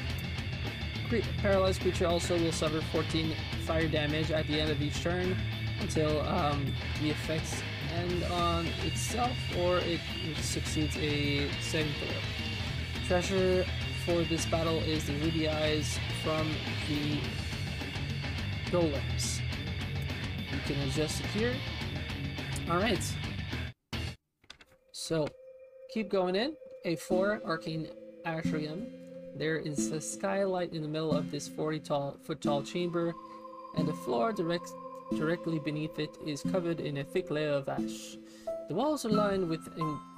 paralyzed 1.38 1.82
creature 1.82 2.06
also 2.06 2.38
will 2.38 2.52
suffer 2.52 2.80
14 2.80 3.34
fire 3.66 3.88
damage 3.88 4.30
at 4.30 4.46
the 4.46 4.60
end 4.60 4.70
of 4.70 4.80
each 4.80 5.02
turn 5.02 5.36
until 5.80 6.20
um, 6.22 6.72
the 7.02 7.10
effects 7.10 7.62
end 7.94 8.24
on 8.24 8.66
itself 8.84 9.36
or 9.58 9.78
it 9.78 10.00
succeeds 10.40 10.96
a 10.96 11.50
saving 11.60 11.92
throw. 11.94 12.45
Treasure 13.06 13.64
for 14.04 14.22
this 14.22 14.44
battle 14.46 14.78
is 14.78 15.06
the 15.06 15.12
ruby 15.14 15.48
eyes 15.48 15.96
from 16.24 16.50
the 16.88 17.20
golems. 18.72 19.40
You 20.50 20.58
can 20.66 20.88
adjust 20.88 21.20
it 21.20 21.26
here. 21.26 21.54
Alright. 22.68 23.14
So, 24.90 25.28
keep 25.94 26.10
going 26.10 26.34
in. 26.34 26.56
A 26.84 26.96
4 26.96 27.42
arcane 27.44 27.86
atrium. 28.26 28.88
There 29.36 29.58
is 29.58 29.92
a 29.92 30.00
skylight 30.00 30.72
in 30.72 30.82
the 30.82 30.88
middle 30.88 31.12
of 31.12 31.30
this 31.30 31.46
40 31.46 31.78
tall, 31.78 32.16
foot 32.24 32.40
tall 32.40 32.64
chamber, 32.64 33.14
and 33.76 33.86
the 33.86 33.92
floor 33.92 34.32
direct, 34.32 34.68
directly 35.16 35.60
beneath 35.60 36.00
it 36.00 36.10
is 36.26 36.42
covered 36.42 36.80
in 36.80 36.96
a 36.96 37.04
thick 37.04 37.30
layer 37.30 37.50
of 37.50 37.68
ash. 37.68 38.16
The 38.68 38.74
walls 38.74 39.04
are 39.04 39.10
lined 39.10 39.48
with 39.48 39.60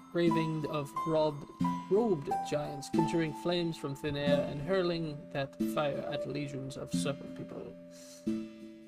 engraving 0.08 0.64
of 0.70 0.90
robed, 1.06 1.50
robed 1.90 2.30
giants 2.50 2.88
conjuring 2.94 3.32
flames 3.42 3.76
from 3.76 3.94
thin 3.94 4.16
air 4.16 4.46
and 4.50 4.60
hurling 4.62 5.18
that 5.32 5.54
fire 5.74 6.02
at 6.10 6.26
legions 6.26 6.78
of 6.78 6.90
serpent 6.94 7.36
people. 7.36 7.74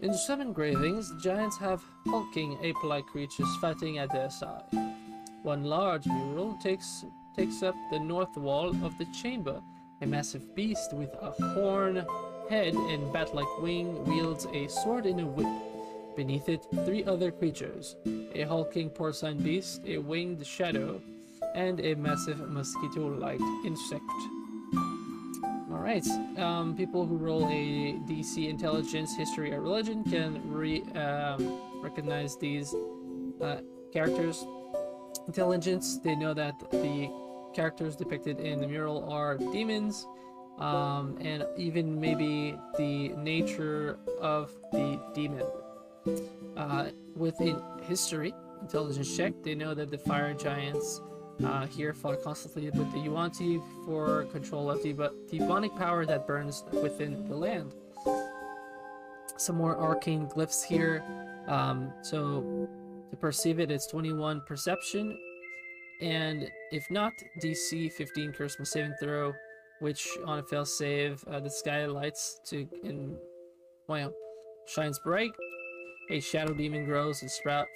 In 0.00 0.14
some 0.14 0.40
engravings, 0.40 1.10
the 1.10 1.20
giants 1.20 1.58
have 1.58 1.82
hulking 2.06 2.56
ape-like 2.62 3.04
creatures 3.06 3.54
fighting 3.60 3.98
at 3.98 4.10
their 4.10 4.30
side. 4.30 4.64
One 5.42 5.64
large 5.64 6.06
mural 6.06 6.56
takes 6.62 7.04
takes 7.36 7.62
up 7.62 7.74
the 7.90 7.98
north 7.98 8.36
wall 8.36 8.70
of 8.84 8.96
the 8.96 9.06
chamber. 9.22 9.60
A 10.00 10.06
massive 10.06 10.54
beast 10.54 10.94
with 10.94 11.14
a 11.20 11.30
horn 11.52 12.04
head 12.48 12.74
and 12.74 13.12
bat-like 13.12 13.60
wing 13.60 14.02
wields 14.04 14.46
a 14.54 14.68
sword 14.68 15.04
and 15.04 15.20
a 15.20 15.26
whip. 15.26 16.16
Beneath 16.16 16.48
it, 16.48 16.66
three 16.84 17.04
other 17.04 17.30
creatures. 17.30 17.96
A 18.34 18.42
hulking 18.42 18.90
porcine 18.90 19.38
beast, 19.42 19.82
a 19.86 19.98
winged 19.98 20.44
shadow, 20.44 21.00
and 21.54 21.80
a 21.80 21.94
massive 21.94 22.38
mosquito-like 22.48 23.40
insect. 23.64 24.04
Alright, 25.70 26.06
um, 26.38 26.76
people 26.76 27.06
who 27.06 27.16
roll 27.16 27.46
a 27.46 27.94
DC 28.08 28.48
Intelligence, 28.48 29.16
History, 29.16 29.52
or 29.52 29.60
Religion 29.60 30.04
can 30.04 30.40
re 30.50 30.82
um, 30.94 31.60
recognize 31.82 32.36
these 32.36 32.74
uh, 33.40 33.60
characters. 33.92 34.44
Intelligence, 35.26 35.98
they 35.98 36.14
know 36.14 36.34
that 36.34 36.58
the 36.70 37.10
characters 37.54 37.96
depicted 37.96 38.40
in 38.40 38.60
the 38.60 38.66
mural 38.66 39.10
are 39.10 39.36
demons, 39.36 40.06
um, 40.58 41.16
and 41.20 41.46
even 41.56 42.00
maybe 42.00 42.56
the 42.76 43.08
nature 43.10 43.98
of 44.20 44.50
the 44.72 45.00
demon. 45.14 45.46
Uh, 46.56 46.90
within 47.16 47.60
history, 47.82 48.34
intelligence 48.60 49.16
check, 49.16 49.32
they 49.42 49.54
know 49.54 49.74
that 49.74 49.90
the 49.90 49.98
fire 49.98 50.34
giants 50.34 51.00
uh, 51.44 51.66
here 51.66 51.92
fought 51.92 52.22
constantly 52.22 52.70
with 52.70 52.92
the 52.92 52.98
Yuan-ti 52.98 53.60
for 53.84 54.24
control 54.32 54.70
of 54.70 54.82
the 54.82 55.12
demonic 55.30 55.74
power 55.76 56.04
that 56.06 56.26
burns 56.26 56.64
within 56.72 57.26
the 57.28 57.36
land. 57.36 57.74
Some 59.36 59.56
more 59.56 59.76
arcane 59.76 60.26
glyphs 60.26 60.62
here. 60.64 61.02
Um, 61.48 61.92
so 62.02 62.68
to 63.10 63.16
perceive 63.16 63.58
it, 63.60 63.70
it's 63.70 63.86
21 63.86 64.42
perception, 64.46 65.18
and 66.00 66.48
if 66.70 66.90
not, 66.90 67.12
DC 67.42 67.92
15 67.92 68.32
charisma 68.32 68.66
saving 68.66 68.94
throw, 69.00 69.32
which 69.80 70.08
on 70.24 70.38
a 70.38 70.42
fail 70.42 70.64
save, 70.64 71.22
uh, 71.24 71.40
the 71.40 71.50
sky 71.50 71.86
lights 71.86 72.40
to 72.46 72.68
in 72.84 73.16
well 73.88 74.12
shines 74.66 74.98
bright. 75.00 75.32
A 76.10 76.20
shadow 76.20 76.52
demon 76.52 76.84
grows 76.84 77.22
and 77.22 77.30
sprout 77.30 77.66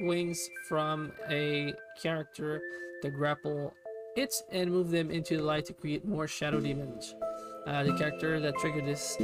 wings 0.00 0.48
from 0.68 1.12
a 1.28 1.72
character 2.02 2.60
to 3.02 3.10
grapple 3.10 3.74
it 4.16 4.34
and 4.50 4.70
move 4.70 4.90
them 4.90 5.10
into 5.10 5.36
the 5.36 5.42
light 5.42 5.64
to 5.66 5.72
create 5.72 6.04
more 6.04 6.26
shadow 6.26 6.60
demons. 6.60 7.14
Uh, 7.66 7.84
the 7.84 7.96
character 7.96 8.40
that 8.40 8.54
triggered 8.56 8.86
this 8.86 9.16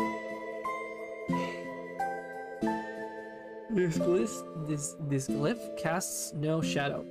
this 3.76 3.98
glyph, 3.98 4.66
this, 4.68 4.96
this 5.08 5.28
glyph 5.28 5.76
casts 5.76 6.32
no 6.34 6.62
shadow. 6.62 7.04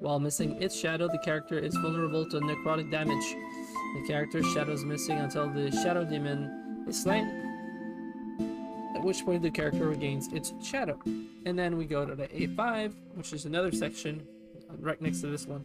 While 0.00 0.18
missing 0.18 0.60
its 0.60 0.74
shadow, 0.74 1.08
the 1.08 1.18
character 1.18 1.58
is 1.58 1.74
vulnerable 1.76 2.28
to 2.28 2.40
necrotic 2.40 2.90
damage. 2.90 3.36
The 3.94 4.06
character's 4.06 4.46
shadow 4.52 4.72
is 4.72 4.84
missing 4.84 5.18
until 5.18 5.48
the 5.48 5.70
shadow 5.70 6.04
demon 6.04 6.84
is 6.88 7.02
slain, 7.02 7.26
at 8.94 9.02
which 9.02 9.24
point 9.24 9.42
the 9.42 9.50
character 9.50 9.88
regains 9.88 10.32
its 10.32 10.52
shadow. 10.62 10.98
And 11.46 11.58
then 11.58 11.76
we 11.76 11.86
go 11.86 12.04
to 12.04 12.14
the 12.14 12.28
A5, 12.28 12.94
which 13.14 13.32
is 13.32 13.46
another 13.46 13.72
section 13.72 14.26
right 14.78 15.00
next 15.00 15.20
to 15.20 15.28
this 15.28 15.46
one. 15.46 15.64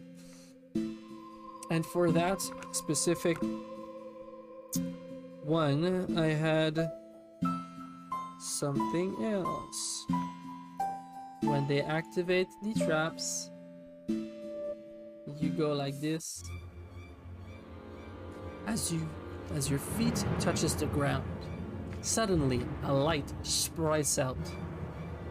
And 1.70 1.84
for 1.84 2.10
that 2.12 2.40
specific 2.72 3.38
one, 5.42 6.18
I 6.18 6.28
had 6.28 6.90
something 8.38 9.16
else. 9.24 10.06
When 11.42 11.66
they 11.68 11.82
activate 11.82 12.48
the 12.62 12.74
traps, 12.84 13.50
you 14.08 15.50
go 15.50 15.72
like 15.72 16.00
this. 16.00 16.42
As 18.66 18.92
you 18.92 19.08
as 19.54 19.70
your 19.70 19.78
feet 19.78 20.24
touches 20.40 20.74
the 20.74 20.86
ground, 20.86 21.24
suddenly 22.00 22.62
a 22.84 22.92
light 22.92 23.32
sprites 23.42 24.18
out, 24.18 24.38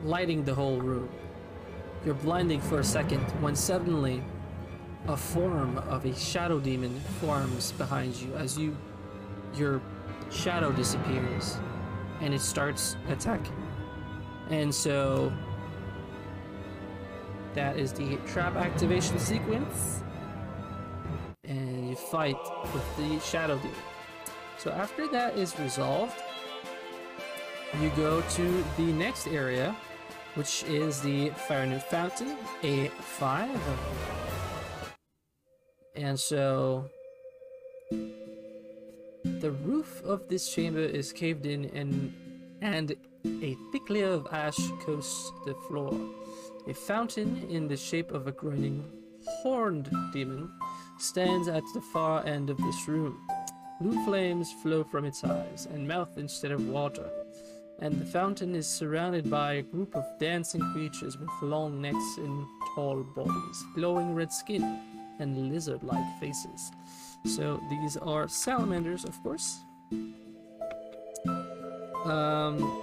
lighting 0.04 0.44
the 0.46 0.56
whole 0.56 0.80
room. 0.80 1.10
You're 2.06 2.16
blinding 2.16 2.62
for 2.62 2.80
a 2.80 2.84
second 2.84 3.24
when 3.42 3.56
suddenly 3.56 4.24
a 5.08 5.18
form 5.18 5.78
of 5.90 6.06
a 6.06 6.16
shadow 6.16 6.60
demon 6.60 7.00
forms 7.20 7.72
behind 7.74 8.16
you 8.16 8.34
as 8.36 8.58
you 8.58 8.76
your 9.56 9.82
shadow 10.32 10.72
disappears 10.72 11.58
and 12.22 12.34
it 12.34 12.42
starts 12.42 12.96
attacking. 13.10 13.56
And 14.50 14.74
so 14.74 15.32
that 17.54 17.78
is 17.78 17.94
the 17.94 18.18
trap 18.28 18.56
activation 18.56 19.20
sequence. 19.20 20.04
And 21.44 21.90
you 21.90 21.96
fight 21.96 22.38
with 22.74 22.98
the 22.98 23.20
Shadow 23.20 23.58
Demon. 23.58 23.78
So 24.58 24.72
after 24.72 25.08
that 25.08 25.38
is 25.38 25.58
resolved, 25.60 26.16
you 27.82 27.90
go 27.92 28.22
to 28.22 28.64
the 28.78 28.94
next 28.94 29.28
area, 29.28 29.76
which 30.36 30.64
is 30.64 31.02
the 31.02 31.30
Fire 31.30 31.66
Newt 31.66 31.84
Fountain, 31.84 32.38
A5. 32.62 33.60
And 35.96 36.20
so 36.20 36.90
the 39.24 39.52
roof 39.52 40.02
of 40.04 40.28
this 40.28 40.54
chamber 40.54 40.80
is 40.80 41.12
caved 41.14 41.46
in 41.46 41.66
and 41.66 42.14
and 42.62 42.96
a 43.26 43.58
thick 43.72 43.90
layer 43.90 44.10
of 44.10 44.28
ash 44.32 44.58
coats 44.82 45.32
the 45.46 45.56
floor. 45.68 45.94
A 46.68 46.74
fountain 46.74 47.46
in 47.50 47.68
the 47.68 47.78
shape 47.78 48.12
of 48.12 48.28
a 48.28 48.32
grinning 48.32 48.84
horned 49.42 49.90
demon 50.14 50.52
stands 50.98 51.48
at 51.48 51.64
the 51.74 51.82
far 51.82 52.26
end 52.26 52.50
of 52.50 52.58
this 52.58 52.88
room. 52.88 53.20
Blue 53.82 54.06
flames 54.06 54.52
flow 54.64 54.84
from 54.84 55.06
its 55.06 55.24
eyes 55.24 55.68
and 55.72 55.88
mouth 55.88 56.18
instead 56.18 56.52
of 56.52 56.68
water, 56.68 57.10
and 57.80 58.00
the 58.00 58.06
fountain 58.06 58.56
is 58.56 58.68
surrounded 58.68 59.30
by 59.30 59.54
a 59.54 59.62
group 59.62 59.96
of 59.96 60.06
dancing 60.20 60.62
creatures 60.74 61.18
with 61.18 61.30
long 61.42 61.82
necks 61.82 62.18
and 62.18 62.46
tall 62.74 63.04
bodies, 63.04 63.64
glowing 63.76 64.16
red 64.16 64.32
skin, 64.32 64.80
and 65.20 65.52
lizard-like 65.52 66.20
faces. 66.20 66.72
So 67.26 67.60
these 67.70 67.98
are 67.98 68.28
salamanders, 68.28 69.04
of 69.06 69.22
course. 69.24 69.60
Um, 72.06 72.82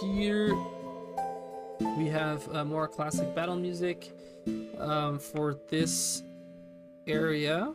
here 0.00 0.54
we 1.96 2.06
have 2.08 2.46
uh, 2.54 2.64
more 2.64 2.86
classic 2.88 3.34
battle 3.34 3.56
music. 3.56 4.12
Um, 4.78 5.18
for 5.18 5.58
this 5.68 6.22
area, 7.06 7.72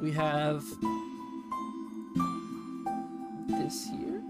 we 0.00 0.12
have 0.12 0.64
this 3.48 3.88
here. 3.88 4.22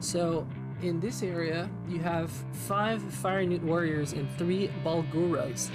So 0.00 0.46
in 0.84 1.00
this 1.00 1.22
area, 1.22 1.68
you 1.88 1.98
have 2.00 2.30
five 2.52 3.02
Fire 3.02 3.44
Newt 3.44 3.62
warriors 3.62 4.12
and 4.12 4.28
three 4.36 4.70
Barlguras, 4.84 5.70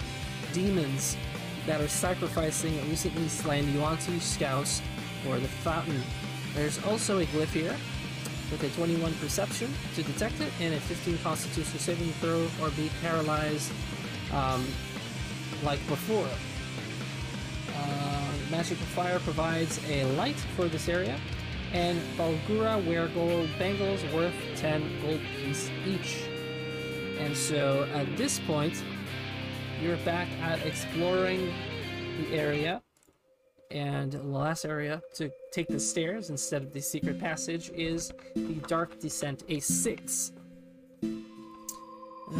demons 0.54 1.18
that 1.66 1.82
are 1.82 1.88
sacrificing 1.88 2.78
recently 2.89 3.28
slain 3.28 3.72
Yuan-Ti 3.74 4.20
scouts 4.20 4.82
for 5.24 5.39
the 5.39 5.48
fountain. 5.48 6.01
There's 6.56 6.84
also 6.86 7.20
a 7.20 7.25
glyph 7.25 7.48
here 7.48 7.75
with 8.51 8.63
a 8.63 8.70
21 8.70 9.13
perception 9.16 9.72
to 9.96 10.04
detect 10.04 10.39
it 10.42 10.51
and 10.60 10.74
a 10.74 10.80
15 10.80 11.18
constitution 11.20 11.80
saving 11.80 12.12
throw 12.13 12.48
or 12.62 12.70
be 12.72 12.89
paralyzed 13.01 13.72
um, 14.32 14.66
like 15.63 15.86
before. 15.88 16.30
Uh, 17.75 18.32
Magical 18.51 18.86
Fire 18.88 19.20
provides 19.20 19.80
a 19.88 20.06
light 20.16 20.38
for 20.56 20.68
this 20.68 20.89
area 20.89 21.20
and 21.74 22.00
Barlgura 22.18 22.84
wear 22.86 23.08
gold 23.10 23.50
bangles 23.60 24.04
worth 24.14 24.34
10 24.56 25.02
gold 25.02 25.20
piece 25.38 25.70
each. 25.86 26.24
And 27.20 27.36
so 27.36 27.88
at 27.94 28.18
this 28.18 28.40
point, 28.40 28.84
you're 29.82 29.98
back 29.98 30.28
at 30.42 30.66
exploring 30.66 31.54
the 32.20 32.36
area. 32.36 32.82
And 33.72 34.12
the 34.12 34.24
last 34.24 34.66
area 34.66 35.00
to 35.16 35.30
take 35.52 35.68
the 35.68 35.80
stairs 35.80 36.32
instead 36.32 36.64
of 36.64 36.74
the 36.74 36.82
secret 36.82 37.20
passage 37.20 37.70
is 37.76 38.12
the 38.36 38.56
Dark 38.68 39.00
Descent 39.00 39.46
A6. 39.48 40.32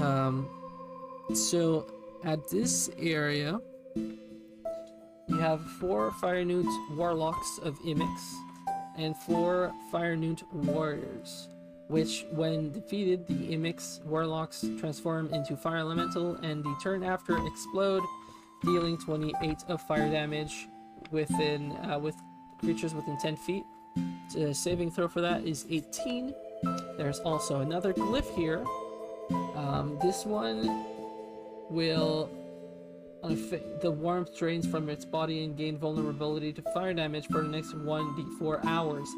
Um, 0.02 0.50
so 1.34 1.86
at 2.24 2.50
this 2.50 2.90
area, 2.98 3.60
you 3.96 5.38
have 5.38 5.62
four 5.80 6.12
Fire 6.14 6.44
Newt 6.44 6.66
Warlocks 6.96 7.60
of 7.60 7.80
Imix 7.82 8.10
and 9.00 9.18
four 9.18 9.74
Fire 9.92 10.16
Newt 10.16 10.44
Warriors 10.54 11.48
which, 11.90 12.28
when 12.32 12.72
defeated, 12.72 13.26
the 13.26 13.34
Imix 13.34 14.04
Warlocks 14.06 14.64
transform 14.80 15.34
into 15.34 15.58
Fire 15.58 15.78
Elemental, 15.78 16.36
and 16.36 16.64
the 16.64 16.76
turn 16.84 17.04
after 17.04 17.36
explode, 17.48 18.04
dealing 18.64 18.96
28 18.96 19.64
of 19.68 19.82
fire 19.82 20.08
damage 20.08 20.68
within 21.10 21.72
uh, 21.90 21.98
with 21.98 22.16
creatures 22.60 22.94
within 22.94 23.18
10 23.18 23.36
feet. 23.38 23.64
The 24.36 24.54
saving 24.54 24.92
throw 24.92 25.08
for 25.08 25.22
that 25.22 25.44
is 25.44 25.66
18. 25.68 26.32
There's 26.96 27.20
also 27.22 27.62
another 27.62 27.92
glyph 27.92 28.36
here. 28.36 28.64
Um, 29.56 29.98
this 30.00 30.28
one 30.28 30.86
will 31.72 32.30
the 33.22 33.92
warmth 33.92 34.38
drains 34.38 34.66
from 34.68 34.90
its 34.90 35.06
body 35.06 35.44
and 35.44 35.58
gain 35.58 35.78
vulnerability 35.78 36.54
to 36.54 36.62
fire 36.74 36.94
damage 36.94 37.28
for 37.28 37.42
the 37.42 37.50
next 37.50 37.74
1d4 37.74 38.66
hours 38.66 39.10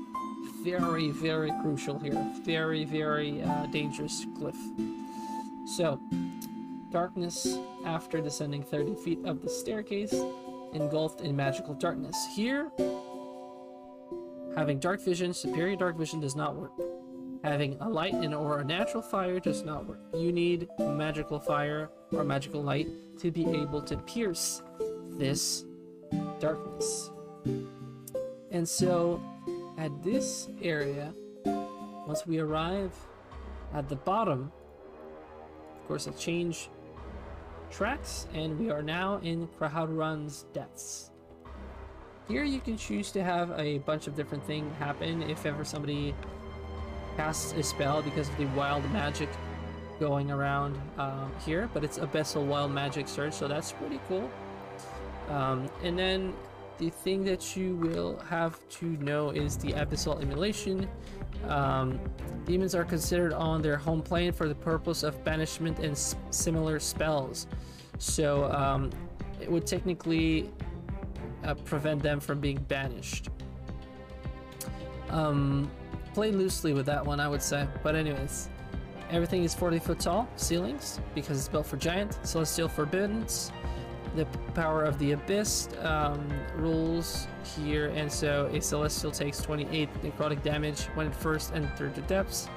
very, 0.63 1.09
very 1.09 1.51
crucial 1.61 1.99
here. 1.99 2.31
Very, 2.43 2.85
very 2.85 3.41
uh, 3.41 3.65
dangerous 3.67 4.25
glyph. 4.37 4.55
So, 5.75 5.99
darkness 6.91 7.57
after 7.85 8.21
descending 8.21 8.63
30 8.63 8.95
feet 8.95 9.19
of 9.25 9.41
the 9.41 9.49
staircase, 9.49 10.13
engulfed 10.73 11.21
in 11.21 11.35
magical 11.35 11.73
darkness. 11.73 12.15
Here, 12.35 12.71
having 14.55 14.79
dark 14.79 15.01
vision, 15.01 15.33
superior 15.33 15.75
dark 15.75 15.97
vision 15.97 16.19
does 16.19 16.35
not 16.35 16.55
work. 16.55 16.71
Having 17.43 17.77
a 17.81 17.89
light 17.89 18.13
and 18.13 18.35
or 18.35 18.59
a 18.59 18.63
natural 18.63 19.01
fire 19.01 19.39
does 19.39 19.63
not 19.63 19.87
work. 19.87 19.99
You 20.13 20.31
need 20.31 20.67
magical 20.79 21.39
fire 21.39 21.89
or 22.11 22.23
magical 22.23 22.61
light 22.61 22.87
to 23.19 23.31
be 23.31 23.47
able 23.47 23.81
to 23.81 23.97
pierce 23.97 24.61
this 25.17 25.65
darkness. 26.39 27.09
And 28.51 28.67
so 28.67 29.21
at 29.77 30.03
this 30.03 30.49
area, 30.61 31.13
once 31.45 32.27
we 32.27 32.39
arrive 32.39 32.93
at 33.73 33.89
the 33.89 33.95
bottom, 33.95 34.51
of 35.79 35.87
course, 35.87 36.07
I'll 36.07 36.13
change 36.13 36.69
tracks, 37.71 38.27
and 38.33 38.59
we 38.59 38.69
are 38.69 38.83
now 38.83 39.19
in 39.23 39.47
Krahaduran's 39.47 40.45
Depths. 40.53 41.09
Here 42.27 42.43
you 42.43 42.59
can 42.59 42.77
choose 42.77 43.11
to 43.11 43.23
have 43.23 43.51
a 43.57 43.79
bunch 43.79 44.07
of 44.07 44.15
different 44.15 44.45
things 44.45 44.73
happen 44.77 45.23
if 45.23 45.45
ever 45.45 45.65
somebody 45.65 46.13
casts 47.17 47.53
a 47.53 47.63
spell 47.63 48.01
because 48.01 48.29
of 48.29 48.37
the 48.37 48.45
wild 48.47 48.89
magic 48.91 49.29
going 49.99 50.31
around 50.31 50.79
um, 50.97 51.31
here, 51.45 51.69
but 51.73 51.83
it's 51.83 51.99
Abyssal 51.99 52.43
Wild 52.45 52.71
Magic 52.71 53.07
Surge, 53.07 53.33
so 53.33 53.47
that's 53.47 53.71
pretty 53.71 53.99
cool. 54.07 54.29
Um, 55.29 55.69
and 55.83 55.97
then 55.97 56.33
the 56.79 56.89
thing 56.89 57.23
that 57.25 57.55
you 57.55 57.75
will 57.75 58.17
have 58.27 58.57
to 58.69 58.85
know 58.85 59.29
is 59.29 59.57
the 59.57 59.73
abyssal 59.73 60.19
Emulation. 60.19 60.89
Um, 61.47 61.99
demons 62.45 62.73
are 62.73 62.83
considered 62.83 63.33
on 63.33 63.61
their 63.61 63.77
home 63.77 64.01
plane 64.01 64.31
for 64.31 64.47
the 64.47 64.55
purpose 64.55 65.03
of 65.03 65.23
banishment 65.23 65.77
and 65.79 65.95
similar 66.31 66.79
spells. 66.79 67.45
So 67.99 68.51
um, 68.51 68.89
it 69.39 69.51
would 69.51 69.67
technically 69.67 70.49
uh, 71.43 71.53
prevent 71.53 72.01
them 72.01 72.19
from 72.19 72.39
being 72.39 72.57
banished. 72.63 73.29
Um, 75.09 75.69
play 76.13 76.31
loosely 76.31 76.73
with 76.73 76.85
that 76.85 77.05
one, 77.05 77.19
I 77.19 77.27
would 77.27 77.41
say. 77.41 77.67
But 77.83 77.95
anyways, 77.95 78.49
everything 79.09 79.43
is 79.43 79.53
40 79.53 79.79
foot 79.79 79.99
tall 79.99 80.27
ceilings 80.35 80.99
because 81.15 81.37
it's 81.37 81.47
built 81.47 81.65
for 81.65 81.77
giant. 81.77 82.17
Celestial 82.25 82.67
forbiddance 82.67 83.51
the 84.15 84.25
power 84.53 84.83
of 84.83 84.97
the 84.99 85.13
abyss 85.13 85.69
um, 85.81 86.27
rules 86.55 87.27
here 87.55 87.87
and 87.95 88.11
so 88.11 88.49
a 88.53 88.61
celestial 88.61 89.11
takes 89.11 89.39
28 89.41 89.89
necrotic 90.03 90.43
damage 90.43 90.83
when 90.95 91.07
it 91.07 91.15
first 91.15 91.53
enters 91.53 91.93
the 91.95 92.01
depths 92.01 92.49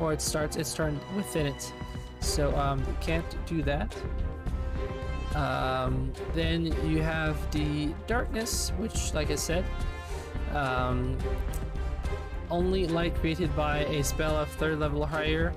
or 0.00 0.12
it 0.12 0.20
starts 0.20 0.56
its 0.56 0.74
turn 0.74 0.98
within 1.14 1.46
it 1.46 1.72
so 2.20 2.54
um, 2.56 2.80
you 2.80 2.96
can't 3.00 3.46
do 3.46 3.62
that 3.62 3.94
um, 5.36 6.12
then 6.34 6.66
you 6.88 7.02
have 7.02 7.50
the 7.52 7.88
darkness 8.06 8.72
which 8.78 9.14
like 9.14 9.30
I 9.30 9.36
said 9.36 9.64
um, 10.54 11.16
only 12.50 12.86
light 12.86 13.14
created 13.16 13.54
by 13.56 13.78
a 13.84 14.02
spell 14.02 14.36
of 14.36 14.48
third 14.50 14.78
level 14.78 15.02
or 15.02 15.06
higher 15.06 15.52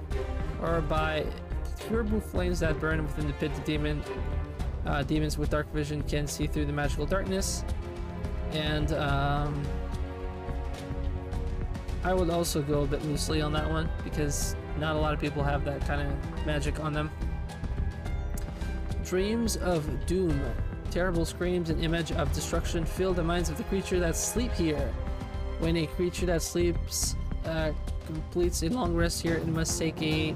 or 0.61 0.81
by 0.81 1.25
pure 1.87 2.03
flames 2.19 2.59
that 2.59 2.79
burn 2.79 3.01
within 3.01 3.27
the 3.27 3.33
pit 3.33 3.53
the 3.55 3.61
demon 3.61 4.03
uh, 4.85 5.03
demons 5.03 5.37
with 5.37 5.49
dark 5.49 5.71
vision 5.73 6.01
can 6.03 6.27
see 6.27 6.47
through 6.47 6.65
the 6.65 6.73
magical 6.73 7.05
darkness. 7.05 7.63
And 8.51 8.91
um, 8.93 9.61
I 12.03 12.13
would 12.13 12.29
also 12.29 12.61
go 12.61 12.81
a 12.81 12.87
bit 12.87 13.03
loosely 13.03 13.41
on 13.41 13.51
that 13.53 13.69
one 13.69 13.89
because 14.03 14.55
not 14.79 14.95
a 14.95 14.99
lot 14.99 15.13
of 15.13 15.19
people 15.19 15.43
have 15.43 15.65
that 15.65 15.85
kind 15.85 16.01
of 16.01 16.45
magic 16.45 16.79
on 16.79 16.93
them. 16.93 17.11
Dreams 19.03 19.57
of 19.57 20.05
Doom. 20.05 20.39
Terrible 20.91 21.25
screams 21.25 21.69
and 21.69 21.83
image 21.83 22.11
of 22.13 22.31
destruction 22.33 22.83
fill 22.83 23.13
the 23.13 23.23
minds 23.23 23.49
of 23.49 23.57
the 23.57 23.63
creature 23.65 23.99
that 23.99 24.15
sleep 24.15 24.51
here. 24.53 24.91
When 25.59 25.77
a 25.77 25.87
creature 25.87 26.25
that 26.27 26.41
sleeps 26.41 27.15
uh, 27.45 27.71
completes 28.05 28.63
a 28.63 28.69
long 28.69 28.95
rest 28.95 29.21
here, 29.21 29.35
it 29.35 29.47
must 29.47 29.77
take 29.77 30.01
a 30.01 30.35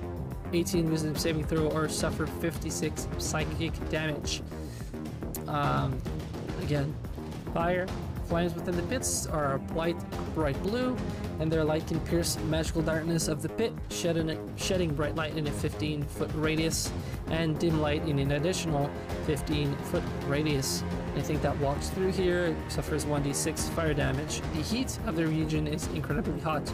18 0.52 0.92
wisdom 0.92 1.16
saving 1.16 1.46
throw 1.46 1.68
or 1.70 1.90
suffer 1.90 2.28
56 2.28 3.08
psychic 3.18 3.90
damage. 3.90 4.42
Um, 5.48 6.00
again, 6.62 6.94
fire. 7.54 7.88
Flames 8.26 8.54
within 8.56 8.76
the 8.76 8.84
pits 8.84 9.28
are 9.28 9.58
bright, 9.58 9.98
bright 10.34 10.62
blue, 10.64 10.96
and 11.40 11.52
their 11.52 11.64
light 11.64 11.86
can 11.88 12.00
pierce 12.02 12.38
magical 12.50 12.82
darkness 12.82 13.28
of 13.28 13.42
the 13.42 13.50
pit, 13.50 13.74
shedding, 13.90 14.40
shedding 14.56 14.94
bright 14.94 15.16
light 15.16 15.36
in 15.38 15.46
a 15.48 15.52
15 15.52 16.04
foot 16.04 16.32
radius, 16.36 16.92
and 17.30 17.60
dim 17.60 17.82
light 17.82 18.04
in 18.08 18.20
an 18.20 18.32
additional 18.32 18.90
15 19.26 19.76
foot 19.76 20.04
radius. 20.28 20.84
Anything 21.14 21.40
that 21.42 21.58
walks 21.58 21.90
through 21.90 22.12
here 22.12 22.56
suffers 22.70 23.06
1d6 23.06 23.70
fire 23.72 23.94
damage. 23.94 24.42
The 24.56 24.62
heat 24.62 24.98
of 25.06 25.16
the 25.16 25.28
region 25.28 25.68
is 25.68 25.88
incredibly 25.88 26.40
hot. 26.40 26.72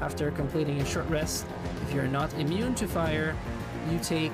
After 0.00 0.30
completing 0.30 0.80
a 0.80 0.84
short 0.84 1.08
rest, 1.08 1.46
if 1.82 1.94
you're 1.94 2.08
not 2.08 2.32
immune 2.34 2.74
to 2.76 2.88
fire, 2.88 3.36
you 3.90 3.98
take 4.00 4.32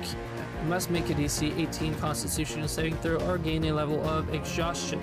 you 0.63 0.69
must 0.69 0.89
make 0.89 1.09
a 1.09 1.13
DC 1.13 1.57
18 1.57 1.95
Constitutional 1.95 2.69
saving 2.69 2.95
throw 2.97 3.17
or 3.27 3.37
gain 3.37 3.65
a 3.65 3.73
level 3.73 4.01
of 4.07 4.33
exhaustion. 4.33 5.01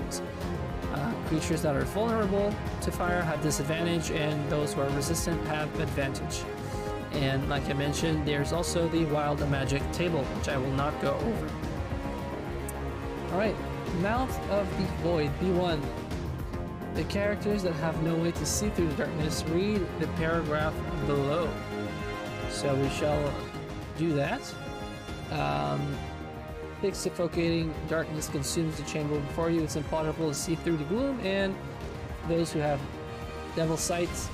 Creatures 1.30 1.62
that 1.62 1.76
are 1.76 1.84
vulnerable 1.84 2.52
to 2.80 2.90
fire 2.90 3.22
have 3.22 3.40
disadvantage, 3.40 4.10
and 4.10 4.50
those 4.50 4.74
who 4.74 4.80
are 4.80 4.90
resistant 4.90 5.40
have 5.46 5.68
advantage. 5.78 6.42
And 7.12 7.48
like 7.48 7.64
I 7.70 7.72
mentioned, 7.72 8.26
there's 8.26 8.52
also 8.52 8.88
the 8.88 9.04
Wild 9.04 9.38
Magic 9.48 9.80
table, 9.92 10.24
which 10.24 10.48
I 10.48 10.58
will 10.58 10.72
not 10.72 11.00
go 11.00 11.12
over. 11.12 11.50
Alright, 13.30 13.54
Mouth 14.00 14.50
of 14.50 14.68
the 14.76 14.82
Void, 15.04 15.30
B1. 15.40 15.80
The 16.96 17.04
characters 17.04 17.62
that 17.62 17.74
have 17.74 18.02
no 18.02 18.16
way 18.16 18.32
to 18.32 18.44
see 18.44 18.70
through 18.70 18.88
the 18.88 18.94
darkness 18.94 19.44
read 19.50 19.86
the 20.00 20.08
paragraph 20.16 20.74
below. 21.06 21.48
So 22.50 22.74
we 22.74 22.88
shall 22.88 23.32
do 23.96 24.12
that. 24.14 24.42
Um, 25.30 25.96
thick 26.80 26.94
suffocating 26.94 27.72
darkness 27.88 28.28
consumes 28.28 28.76
the 28.76 28.82
chamber 28.84 29.18
before 29.18 29.50
you. 29.50 29.62
It's 29.62 29.76
impossible 29.76 30.28
to 30.28 30.34
see 30.34 30.54
through 30.54 30.78
the 30.78 30.84
gloom, 30.84 31.20
and 31.20 31.54
those 32.28 32.52
who 32.52 32.58
have 32.60 32.80
devil 33.56 33.76
sights 33.76 34.28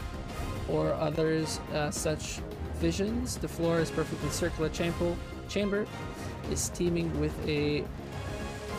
or 0.69 0.93
others 0.95 1.61
uh, 1.73 1.91
such 1.91 2.41
visions, 2.75 3.37
the 3.37 3.49
floor 3.49 3.81
is 3.81 3.91
perfectly 3.91 4.29
circular 4.31 4.69
chamber. 4.69 5.17
Chamber 5.49 5.87
is 6.51 6.69
teeming 6.71 7.19
with 7.21 7.35
a 7.49 7.85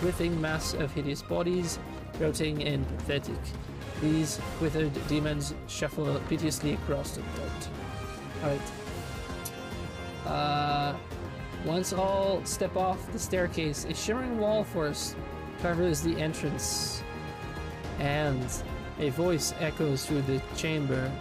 writhing 0.02 0.40
mass 0.40 0.74
of 0.74 0.92
hideous 0.94 1.22
bodies, 1.22 1.80
rotting 2.20 2.64
and 2.64 2.88
pathetic. 2.98 3.40
These 4.02 4.40
withered 4.62 4.94
demons 5.08 5.54
shuffle 5.68 6.22
piteously 6.30 6.74
across 6.74 7.12
the 7.12 7.22
dirt. 7.22 7.70
Alright. 8.44 8.62
Uh, 10.26 10.96
once 11.66 11.94
all 11.94 12.44
step 12.46 12.76
off 12.76 13.12
the 13.12 13.20
staircase, 13.20 13.86
a 13.86 13.94
shimmering 13.94 14.38
wall 14.38 14.64
force 14.64 15.16
covers 15.62 16.02
the 16.02 16.16
entrance, 16.20 17.04
and 18.00 18.46
a 19.00 19.10
voice 19.10 19.54
echoes 19.60 20.06
through 20.06 20.22
the 20.24 20.42
chamber. 20.56 21.12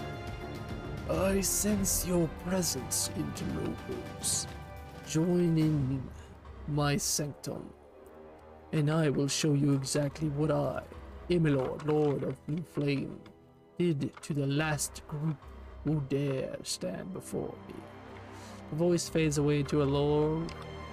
I 1.10 1.40
sense 1.40 2.06
your 2.06 2.28
presence, 2.44 3.10
interlopers. 3.16 4.46
Join 5.08 5.56
in 5.56 6.02
my 6.68 6.96
sanctum, 6.96 7.70
and 8.72 8.90
I 8.90 9.10
will 9.10 9.28
show 9.28 9.54
you 9.54 9.74
exactly 9.74 10.28
what 10.30 10.50
I, 10.50 10.82
Imilor, 11.30 11.84
Lord 11.86 12.24
of 12.24 12.44
Blue 12.46 12.62
Flame, 12.62 13.20
did 13.78 14.12
to 14.22 14.34
the 14.34 14.46
last 14.46 15.06
group 15.06 15.36
who 15.84 16.00
dare 16.08 16.56
stand 16.62 17.12
before 17.12 17.54
me. 17.68 17.74
Voice 18.72 19.08
fades 19.08 19.38
away 19.38 19.62
to 19.64 19.82
a 19.82 19.84
low, 19.84 20.44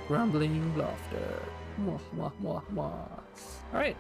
rumbling 0.09 0.75
laughter. 0.77 1.43
Mwah, 1.79 1.99
mwah, 2.15 2.31
mwah, 2.41 2.63
mwah. 2.73 3.19
Alright. 3.73 3.97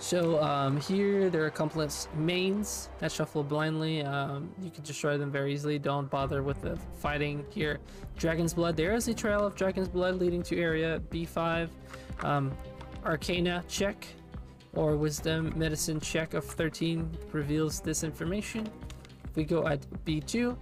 So 0.00 0.42
um, 0.42 0.78
here 0.80 1.30
there 1.30 1.46
are 1.46 1.50
countless 1.50 2.08
manes 2.14 2.90
that 2.98 3.10
shuffle 3.10 3.42
blindly. 3.42 4.02
Um, 4.02 4.50
you 4.60 4.70
can 4.70 4.82
destroy 4.82 5.16
them 5.16 5.30
very 5.30 5.54
easily. 5.54 5.78
Don't 5.78 6.10
bother 6.10 6.42
with 6.42 6.60
the 6.60 6.76
fighting 6.98 7.44
here. 7.50 7.78
Dragon's 8.18 8.52
Blood. 8.52 8.76
There 8.76 8.94
is 8.94 9.08
a 9.08 9.14
trail 9.14 9.46
of 9.46 9.54
Dragon's 9.54 9.88
Blood 9.88 10.16
leading 10.16 10.42
to 10.42 10.60
area 10.60 11.00
B5. 11.10 11.70
Um, 12.22 12.52
Arcana 13.04 13.64
check 13.68 14.06
or 14.74 14.96
Wisdom 14.96 15.52
Medicine 15.56 16.00
check 16.00 16.34
of 16.34 16.44
13 16.44 17.08
reveals 17.32 17.80
this 17.80 18.04
information. 18.04 18.68
If 19.24 19.36
we 19.36 19.44
go 19.44 19.66
at 19.66 19.80
B2, 20.04 20.56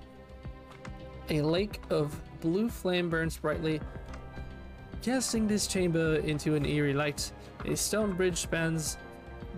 a 1.31 1.41
lake 1.41 1.81
of 1.91 2.15
blue 2.41 2.69
flame 2.69 3.09
burns 3.09 3.37
brightly, 3.37 3.81
casting 5.03 5.47
this 5.47 5.67
chamber 5.67 6.17
into 6.17 6.55
an 6.55 6.65
eerie 6.67 6.95
light. 6.95 7.33
A 7.65 7.77
stone 7.77 8.13
bridge 8.15 8.39
spans 8.39 8.99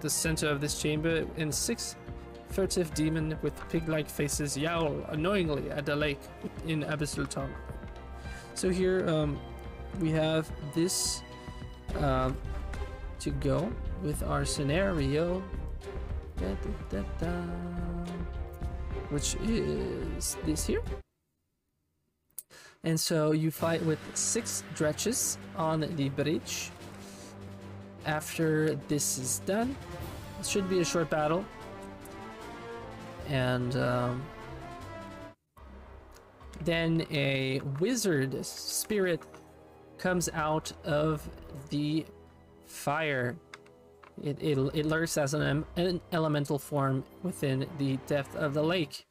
the 0.00 0.10
center 0.10 0.48
of 0.48 0.60
this 0.60 0.80
chamber, 0.80 1.26
and 1.36 1.54
six 1.54 1.96
furtive 2.50 2.92
demon 2.94 3.36
with 3.42 3.54
pig-like 3.68 4.08
faces 4.08 4.56
yowl 4.56 5.04
annoyingly 5.08 5.70
at 5.70 5.84
the 5.86 5.96
lake 5.96 6.20
in 6.66 6.82
abyssal 6.84 7.28
tongue. 7.28 7.52
So 8.54 8.68
here 8.70 9.08
um, 9.08 9.40
we 10.00 10.10
have 10.10 10.50
this 10.74 11.22
um, 11.98 12.36
to 13.18 13.30
go 13.30 13.72
with 14.02 14.22
our 14.22 14.44
scenario, 14.44 15.42
da, 16.36 16.54
da, 16.90 17.02
da, 17.18 17.32
which 19.10 19.34
is 19.36 20.36
this 20.44 20.66
here. 20.66 20.82
And 22.84 23.00
so 23.00 23.32
you 23.32 23.50
fight 23.50 23.82
with 23.84 23.98
six 24.14 24.62
dretches 24.74 25.38
on 25.56 25.80
the 25.96 26.10
bridge. 26.10 26.70
After 28.04 28.74
this 28.88 29.18
is 29.18 29.40
done, 29.46 29.74
it 30.38 30.46
should 30.46 30.68
be 30.68 30.80
a 30.80 30.84
short 30.84 31.08
battle. 31.08 31.44
And 33.28 33.74
um, 33.76 34.22
then 36.62 37.06
a 37.10 37.60
wizard 37.80 38.44
spirit 38.44 39.22
comes 39.96 40.28
out 40.34 40.70
of 40.84 41.26
the 41.70 42.04
fire. 42.66 43.36
It, 44.22 44.36
it, 44.42 44.58
it 44.74 44.84
lurks 44.84 45.16
as 45.16 45.32
an, 45.32 45.64
an 45.76 46.00
elemental 46.12 46.58
form 46.58 47.02
within 47.22 47.66
the 47.78 47.96
depth 48.06 48.36
of 48.36 48.52
the 48.52 48.62
lake 48.62 49.06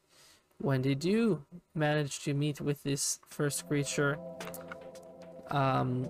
when 0.63 0.81
they 0.81 0.95
do 0.95 1.43
manage 1.75 2.21
to 2.21 2.33
meet 2.33 2.61
with 2.61 2.81
this 2.83 3.19
first 3.27 3.67
creature, 3.67 4.17
um, 5.51 6.07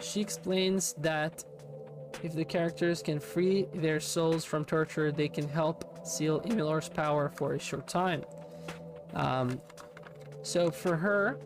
she 0.00 0.22
explains 0.22 0.94
that 0.94 1.44
if 2.22 2.34
the 2.34 2.44
characters 2.44 3.02
can 3.02 3.20
free 3.20 3.66
their 3.74 4.00
souls 4.00 4.42
from 4.42 4.64
torture, 4.64 5.12
they 5.12 5.28
can 5.28 5.46
help 5.46 6.06
seal 6.06 6.40
Emilor's 6.40 6.88
power 6.88 7.30
for 7.36 7.54
a 7.54 7.58
short 7.58 7.86
time. 7.86 8.24
Um, 9.12 9.60
so 10.42 10.70
for 10.70 10.96
her, 10.96 11.38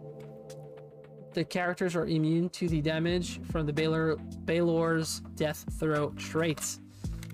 the 1.32 1.44
characters 1.44 1.96
are 1.96 2.06
immune 2.06 2.48
to 2.50 2.68
the 2.68 2.80
damage 2.80 3.40
from 3.50 3.66
the 3.66 3.72
Balor, 3.72 4.16
Balor's 4.44 5.22
death 5.34 5.64
throw 5.80 6.10
traits. 6.10 6.78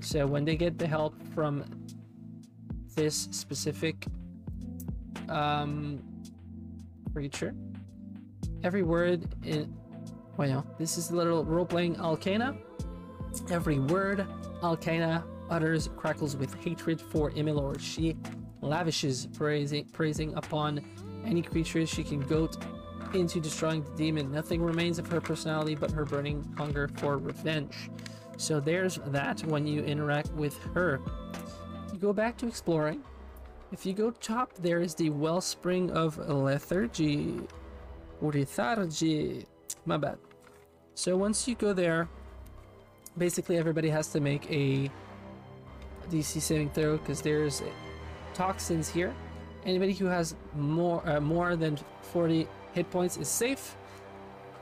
So 0.00 0.26
when 0.26 0.46
they 0.46 0.56
get 0.56 0.78
the 0.78 0.86
help 0.86 1.14
from 1.34 1.64
this 2.94 3.28
specific 3.32 4.06
um, 5.30 6.02
creature. 7.12 7.54
Every 8.62 8.82
word 8.82 9.34
in. 9.44 9.74
Well, 10.36 10.66
this 10.78 10.96
is 10.96 11.10
a 11.10 11.16
little 11.16 11.44
role 11.44 11.66
playing 11.66 11.96
Alcana. 11.96 12.56
Every 13.50 13.78
word 13.78 14.26
Alcana 14.62 15.22
utters 15.50 15.88
crackles 15.96 16.36
with 16.36 16.54
hatred 16.62 17.00
for 17.00 17.30
Imilor. 17.32 17.78
She 17.78 18.16
lavishes 18.62 19.26
praising, 19.34 19.84
praising 19.86 20.34
upon 20.34 20.80
any 21.26 21.42
creature 21.42 21.84
she 21.86 22.02
can 22.04 22.20
goat 22.20 22.56
into 23.14 23.40
destroying 23.40 23.82
the 23.82 23.90
demon. 23.96 24.30
Nothing 24.30 24.62
remains 24.62 24.98
of 24.98 25.06
her 25.08 25.20
personality 25.20 25.74
but 25.74 25.90
her 25.90 26.04
burning 26.04 26.44
hunger 26.56 26.88
for 26.96 27.18
revenge. 27.18 27.90
So 28.36 28.60
there's 28.60 28.98
that 29.06 29.44
when 29.44 29.66
you 29.66 29.82
interact 29.82 30.32
with 30.32 30.56
her. 30.74 31.00
You 31.92 31.98
go 31.98 32.12
back 32.12 32.38
to 32.38 32.46
exploring. 32.46 33.02
If 33.72 33.86
you 33.86 33.92
go 33.92 34.10
top, 34.10 34.52
there 34.54 34.80
is 34.80 34.94
the 34.96 35.10
wellspring 35.10 35.92
of 35.92 36.18
lethargy. 36.28 37.40
Lethargy. 38.20 39.46
My 39.86 39.96
bad. 39.96 40.18
So 40.94 41.16
once 41.16 41.46
you 41.46 41.54
go 41.54 41.72
there, 41.72 42.08
basically 43.16 43.58
everybody 43.58 43.88
has 43.88 44.08
to 44.08 44.20
make 44.20 44.50
a 44.50 44.90
DC 46.10 46.40
saving 46.40 46.70
throw 46.70 46.98
because 46.98 47.22
there's 47.22 47.62
toxins 48.34 48.88
here. 48.88 49.14
Anybody 49.64 49.92
who 49.92 50.06
has 50.06 50.34
more 50.56 51.08
uh, 51.08 51.20
more 51.20 51.54
than 51.54 51.78
40 52.02 52.48
hit 52.72 52.90
points 52.90 53.18
is 53.18 53.28
safe, 53.28 53.76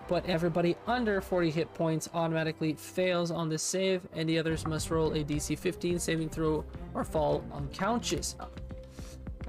but 0.06 0.26
everybody 0.26 0.76
under 0.86 1.20
40 1.20 1.50
hit 1.50 1.72
points 1.72 2.10
automatically 2.12 2.74
fails 2.74 3.30
on 3.30 3.48
this 3.48 3.62
save, 3.62 4.06
and 4.14 4.28
the 4.28 4.38
others 4.38 4.66
must 4.66 4.90
roll 4.90 5.12
a 5.12 5.24
DC 5.24 5.58
15 5.58 5.98
saving 5.98 6.28
throw 6.28 6.64
or 6.94 7.04
fall 7.04 7.42
unconscious. 7.54 8.36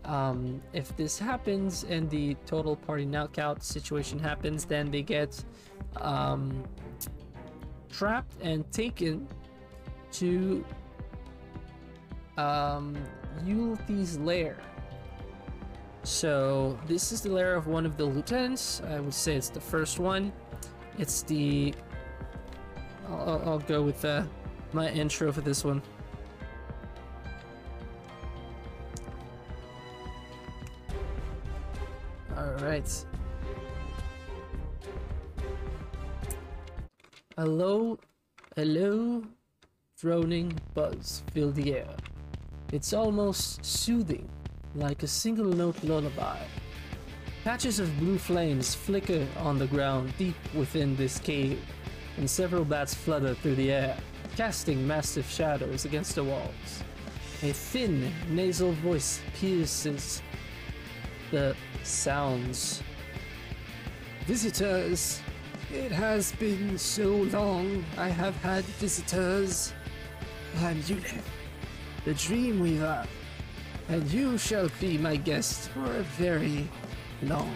Um, 0.05 0.62
if 0.73 0.95
this 0.95 1.19
happens 1.19 1.83
and 1.83 2.09
the 2.09 2.35
total 2.45 2.75
party 2.75 3.05
knockout 3.05 3.63
situation 3.63 4.17
happens, 4.19 4.65
then 4.65 4.89
they 4.89 5.01
get 5.01 5.43
um, 5.97 6.63
trapped 7.89 8.33
and 8.41 8.69
taken 8.71 9.27
to 10.13 10.65
um, 12.38 12.97
Yulthi's 13.43 14.17
lair. 14.17 14.57
So 16.03 16.79
this 16.88 17.12
is 17.12 17.21
the 17.21 17.29
lair 17.29 17.55
of 17.55 17.67
one 17.67 17.85
of 17.85 17.97
the 17.97 18.05
lieutenants. 18.05 18.81
I 18.88 18.99
would 18.99 19.13
say 19.13 19.35
it's 19.35 19.49
the 19.49 19.59
first 19.62 19.99
one. 19.99 20.31
It's 20.97 21.21
the. 21.23 21.73
I'll, 23.09 23.41
I'll- 23.45 23.59
go 23.59 23.81
with 23.83 24.03
uh, 24.05 24.23
my 24.73 24.89
intro 24.89 25.31
for 25.31 25.41
this 25.41 25.63
one. 25.65 25.81
Right. 32.69 33.05
Hello, 37.36 37.97
hello, 38.55 39.23
droning 39.99 40.53
buzz 40.75 41.23
fill 41.34 41.51
the 41.51 41.73
air. 41.73 41.95
It's 42.71 42.93
almost 42.93 43.65
soothing, 43.65 44.29
like 44.75 45.01
a 45.01 45.08
single 45.08 45.51
note 45.51 45.84
lullaby. 45.84 46.38
Patches 47.43 47.79
of 47.79 47.89
blue 47.97 48.19
flames 48.19 48.75
flicker 48.75 49.25
on 49.38 49.58
the 49.58 49.65
ground 49.65 50.13
deep 50.19 50.38
within 50.53 50.95
this 50.95 51.17
cave, 51.17 51.60
and 52.17 52.29
several 52.29 52.65
bats 52.65 52.93
flutter 52.93 53.34
through 53.34 53.55
the 53.55 53.71
air, 53.71 53.97
casting 54.38 54.86
massive 54.86 55.25
shadows 55.25 55.86
against 55.86 56.13
the 56.13 56.23
walls. 56.23 56.84
A 57.41 57.51
thin, 57.51 58.13
nasal 58.29 58.73
voice 58.73 59.21
pierces 59.34 60.21
the 61.32 61.55
sounds. 61.84 62.82
Visitors! 64.26 65.22
It 65.72 65.92
has 65.92 66.32
been 66.34 66.78
so 66.78 67.10
long 67.10 67.86
I 67.98 68.10
have 68.10 68.36
had 68.38 68.63
visitors. 68.82 69.74
I'm 70.62 70.82
Yule, 70.88 71.02
the 72.06 72.15
Dream 72.15 72.60
Weaver, 72.60 73.06
and 73.88 74.12
you 74.12 74.38
shall 74.39 74.70
be 74.80 74.98
my 74.98 75.15
guest 75.15 75.70
for 75.70 75.86
a 75.86 76.02
very 76.18 76.68
long. 77.22 77.54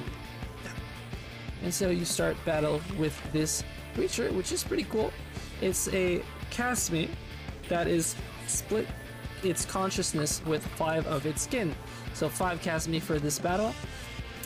And 1.64 1.74
so 1.74 1.90
you 1.90 2.06
start 2.06 2.38
battle 2.46 2.82
with 3.00 3.20
this 3.32 3.64
creature, 3.96 4.32
which 4.34 4.52
is 4.52 4.64
pretty 4.64 4.84
cool. 4.84 5.12
It's 5.62 5.88
a 5.90 6.22
Chasme 6.52 7.10
that 7.70 7.88
is 7.88 8.16
split 8.48 8.88
its 9.44 9.66
consciousness 9.66 10.42
with 10.46 10.66
five 10.76 11.08
of 11.08 11.26
its 11.26 11.42
skin. 11.42 11.74
So 12.14 12.30
five 12.30 12.62
Chasme 12.62 13.02
for 13.02 13.18
this 13.18 13.40
battle. 13.40 13.74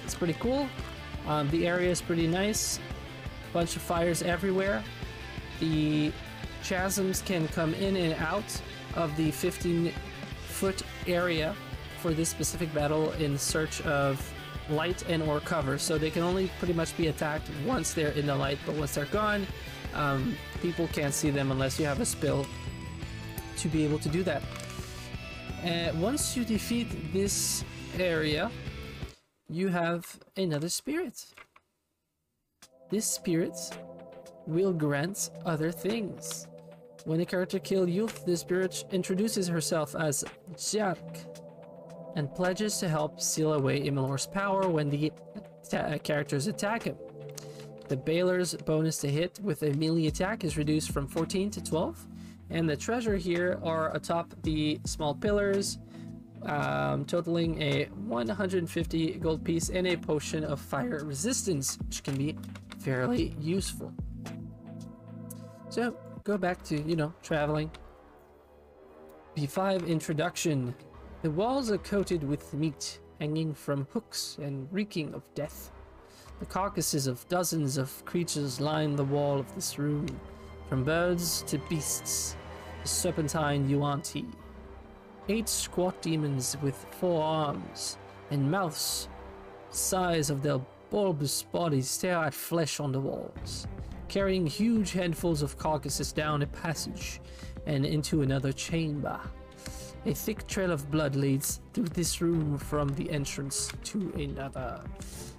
It's 0.08 0.16
pretty 0.16 0.36
cool. 0.40 0.70
Um, 1.28 1.50
the 1.50 1.68
area 1.68 1.92
is 1.92 2.02
pretty 2.02 2.28
nice. 2.28 2.80
Bunch 3.52 3.76
of 3.76 3.82
fires 3.82 4.22
everywhere. 4.22 4.82
The 5.60 6.14
chasms 6.64 7.22
can 7.22 7.50
come 7.50 7.74
in 7.74 7.98
and 7.98 8.14
out 8.14 8.62
of 8.96 9.14
the 9.18 9.32
15 9.32 9.92
foot 10.48 10.82
area 11.08 11.54
for 12.00 12.14
this 12.14 12.30
specific 12.30 12.74
battle 12.74 13.12
in 13.20 13.38
search 13.38 13.82
of 13.82 14.34
light 14.70 15.04
and 15.10 15.22
or 15.24 15.42
cover. 15.42 15.78
So 15.78 15.98
they 15.98 16.10
can 16.10 16.24
only 16.24 16.50
pretty 16.58 16.74
much 16.74 16.96
be 16.96 17.08
attacked 17.08 17.50
once 17.66 17.94
they're 17.94 18.12
in 18.12 18.28
the 18.28 18.36
light, 18.36 18.60
but 18.66 18.76
once 18.76 18.96
they're 18.96 19.08
gone, 19.08 19.46
um, 19.94 20.38
people 20.62 20.88
can't 20.94 21.14
see 21.14 21.32
them 21.32 21.52
unless 21.52 21.78
you 21.78 21.86
have 21.86 22.00
a 22.00 22.06
spill 22.06 22.48
to 23.58 23.68
be 23.68 23.84
able 23.84 24.00
to 24.00 24.08
do 24.08 24.24
that. 24.24 24.42
Uh, 25.66 25.92
once 25.98 26.38
you 26.38 26.46
defeat 26.46 27.12
this 27.12 27.66
area, 28.00 28.50
you 29.50 29.70
have 29.70 30.20
another 30.36 30.70
spirit. 30.70 31.26
This 32.90 33.06
spirit 33.06 33.58
will 34.46 34.74
grant 34.74 35.30
other 35.46 35.72
things. 35.72 36.48
When 37.06 37.22
a 37.22 37.26
character 37.26 37.60
kills 37.60 37.90
youth, 37.90 38.26
the 38.26 38.36
spirit 38.36 38.84
introduces 38.92 39.48
herself 39.48 39.96
as 39.96 40.26
Jark 40.56 40.98
and 42.16 42.34
pledges 42.34 42.78
to 42.80 42.90
help 42.90 43.22
seal 43.22 43.54
away 43.54 43.86
Immelor's 43.86 44.28
power 44.28 44.68
when 44.68 44.90
the 44.90 45.12
characters 46.04 46.48
attack 46.48 46.84
him. 46.84 46.98
The 47.88 47.96
Balor's 47.98 48.54
bonus 48.56 48.98
to 48.98 49.08
hit 49.10 49.40
with 49.42 49.64
a 49.64 49.72
melee 49.74 50.08
attack 50.08 50.44
is 50.44 50.58
reduced 50.58 50.92
from 50.92 51.08
14 51.08 51.52
to 51.52 51.64
12, 51.64 52.06
and 52.50 52.70
the 52.70 52.76
treasure 52.76 53.16
here 53.16 53.60
are 53.64 53.96
atop 53.96 54.34
the 54.44 54.80
small 54.86 55.16
pillars, 55.16 55.78
um, 56.44 57.06
totaling 57.06 57.62
a 57.62 57.86
150 57.86 59.14
gold 59.16 59.44
piece 59.44 59.70
and 59.70 59.88
a 59.88 59.98
potion 59.98 60.44
of 60.44 60.60
fire 60.60 61.04
resistance, 61.04 61.78
which 61.86 62.04
can 62.04 62.16
be 62.16 62.36
fairly 62.80 63.36
useful. 63.40 63.94
So, 65.70 65.98
go 66.24 66.38
back 66.38 66.64
to, 66.66 66.82
you 66.82 66.96
know, 66.96 67.14
traveling. 67.22 67.72
B5 69.36 69.88
Introduction. 69.88 70.74
The 71.22 71.32
walls 71.32 71.72
are 71.72 71.78
coated 71.78 72.24
with 72.24 72.54
meat, 72.54 73.00
hanging 73.20 73.54
from 73.54 73.88
hooks 73.92 74.38
and 74.42 74.68
reeking 74.72 75.14
of 75.14 75.24
death. 75.36 75.72
The 76.40 76.46
carcasses 76.46 77.08
of 77.08 77.28
dozens 77.28 77.78
of 77.78 78.06
creatures 78.06 78.62
line 78.62 78.96
the 78.96 79.04
wall 79.04 79.40
of 79.40 79.54
this 79.56 79.80
room, 79.80 80.08
from 80.70 80.84
birds 80.84 81.42
to 81.48 81.58
beasts, 81.70 82.36
the 82.84 82.88
serpentine 82.88 83.68
Yuanti. 83.68 84.26
Eight 85.30 85.50
squat 85.50 86.02
demons 86.02 86.56
with 86.62 86.86
four 86.92 87.22
arms 87.22 87.98
and 88.32 88.50
mouths 88.50 89.10
size 89.70 90.30
of 90.30 90.42
their 90.42 90.60
bulbous 90.90 91.44
bodies 91.44 91.90
stare 91.90 92.20
at 92.20 92.34
flesh 92.34 92.80
on 92.80 92.94
the 92.94 93.00
walls, 93.00 93.68
carrying 94.08 94.48
huge 94.48 94.94
handfuls 94.94 95.42
of 95.42 95.58
carcasses 95.58 96.14
down 96.14 96.44
a 96.44 96.48
passage 96.48 97.20
and 97.66 97.86
into 97.86 98.22
another 98.22 98.54
chamber. 98.54 99.20
A 100.06 100.14
thick 100.14 100.48
trail 100.48 100.72
of 100.72 100.90
blood 100.90 101.18
leads 101.18 101.60
through 101.74 101.90
this 101.90 102.22
room 102.22 102.58
from 102.58 102.88
the 102.90 103.10
entrance 103.12 103.70
to 103.84 104.10
another. 104.16 104.82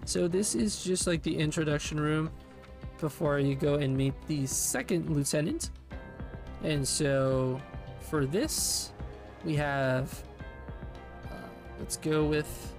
So 0.05 0.29
this 0.29 0.55
is 0.55 0.85
just 0.85 1.07
like 1.07 1.22
the 1.22 1.35
introduction 1.35 1.98
room 1.98 2.31
before 2.98 3.38
you 3.38 3.55
go 3.55 3.77
and 3.77 3.96
meet 3.96 4.12
the 4.27 4.46
second 4.46 5.09
lieutenant. 5.09 5.70
And 6.62 6.87
so 6.87 7.59
for 8.01 8.27
this, 8.27 8.92
we 9.44 9.57
have, 9.57 10.22
uh, 11.27 11.35
let's 11.79 11.96
go 11.96 12.24
with 12.24 12.74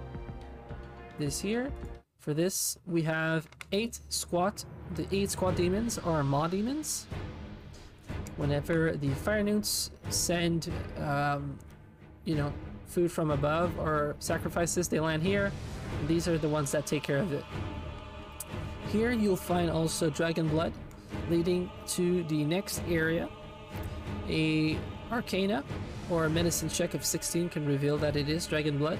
this 1.18 1.40
here. 1.40 1.70
For 2.18 2.34
this, 2.34 2.78
we 2.86 3.02
have 3.02 3.48
eight 3.72 4.00
squat. 4.08 4.64
The 4.94 5.06
eight 5.10 5.30
squat 5.30 5.56
demons 5.56 5.98
are 5.98 6.22
maw 6.22 6.48
demons. 6.48 7.06
Whenever 8.36 8.92
the 8.92 9.10
fire 9.10 9.42
newts 9.42 9.90
send, 10.10 10.70
um, 10.98 11.58
you 12.24 12.34
know, 12.34 12.52
food 12.86 13.10
from 13.10 13.30
above 13.30 13.78
or 13.78 14.16
sacrifices, 14.18 14.88
they 14.88 15.00
land 15.00 15.22
here. 15.22 15.52
These 16.06 16.28
are 16.28 16.38
the 16.38 16.48
ones 16.48 16.72
that 16.72 16.86
take 16.86 17.02
care 17.02 17.18
of 17.18 17.32
it. 17.32 17.44
Here 18.88 19.12
you'll 19.12 19.36
find 19.36 19.70
also 19.70 20.10
dragon 20.10 20.48
blood, 20.48 20.72
leading 21.30 21.70
to 21.88 22.24
the 22.24 22.44
next 22.44 22.82
area. 22.88 23.28
A 24.28 24.78
arcana 25.10 25.64
or 26.10 26.24
a 26.24 26.30
medicine 26.30 26.68
check 26.68 26.94
of 26.94 27.04
16 27.04 27.48
can 27.48 27.66
reveal 27.66 27.96
that 27.98 28.16
it 28.16 28.28
is 28.28 28.46
dragon 28.46 28.78
blood. 28.78 28.98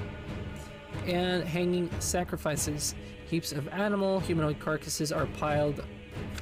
And 1.06 1.44
hanging 1.44 1.90
sacrifices. 1.98 2.94
Heaps 3.28 3.52
of 3.52 3.68
animal, 3.68 4.20
humanoid 4.20 4.58
carcasses 4.58 5.12
are 5.12 5.26
piled 5.26 5.84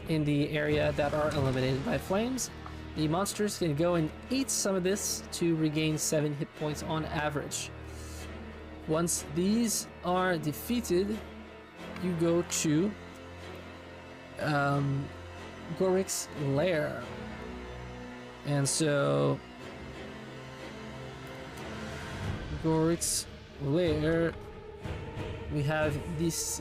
in 0.09 0.25
the 0.25 0.51
area 0.51 0.93
that 0.97 1.15
are 1.15 1.31
eliminated 1.33 1.85
by 1.85 1.99
flames. 1.99 2.51
The 2.97 3.09
monsters 3.09 3.59
can 3.59 3.75
go 3.75 3.95
and 3.95 4.11
eat 4.31 4.51
some 4.51 4.75
of 4.75 4.83
this 4.83 5.23
to 5.33 5.55
regain 5.57 5.99
7 5.99 6.35
hit 6.35 6.49
points 6.59 6.83
on 6.83 7.05
average. 7.07 7.71
Once 8.89 9.25
these 9.35 9.87
are 10.05 10.39
defeated, 10.39 11.17
you 12.03 12.13
go 12.21 12.43
to 12.43 12.91
um, 14.41 15.05
Gorik's 15.79 16.29
lair. 16.47 17.03
And 18.47 18.67
so 18.67 19.39
Gorik's 22.63 23.27
lair 23.63 24.33
we 25.53 25.63
have 25.63 25.97
this 26.19 26.61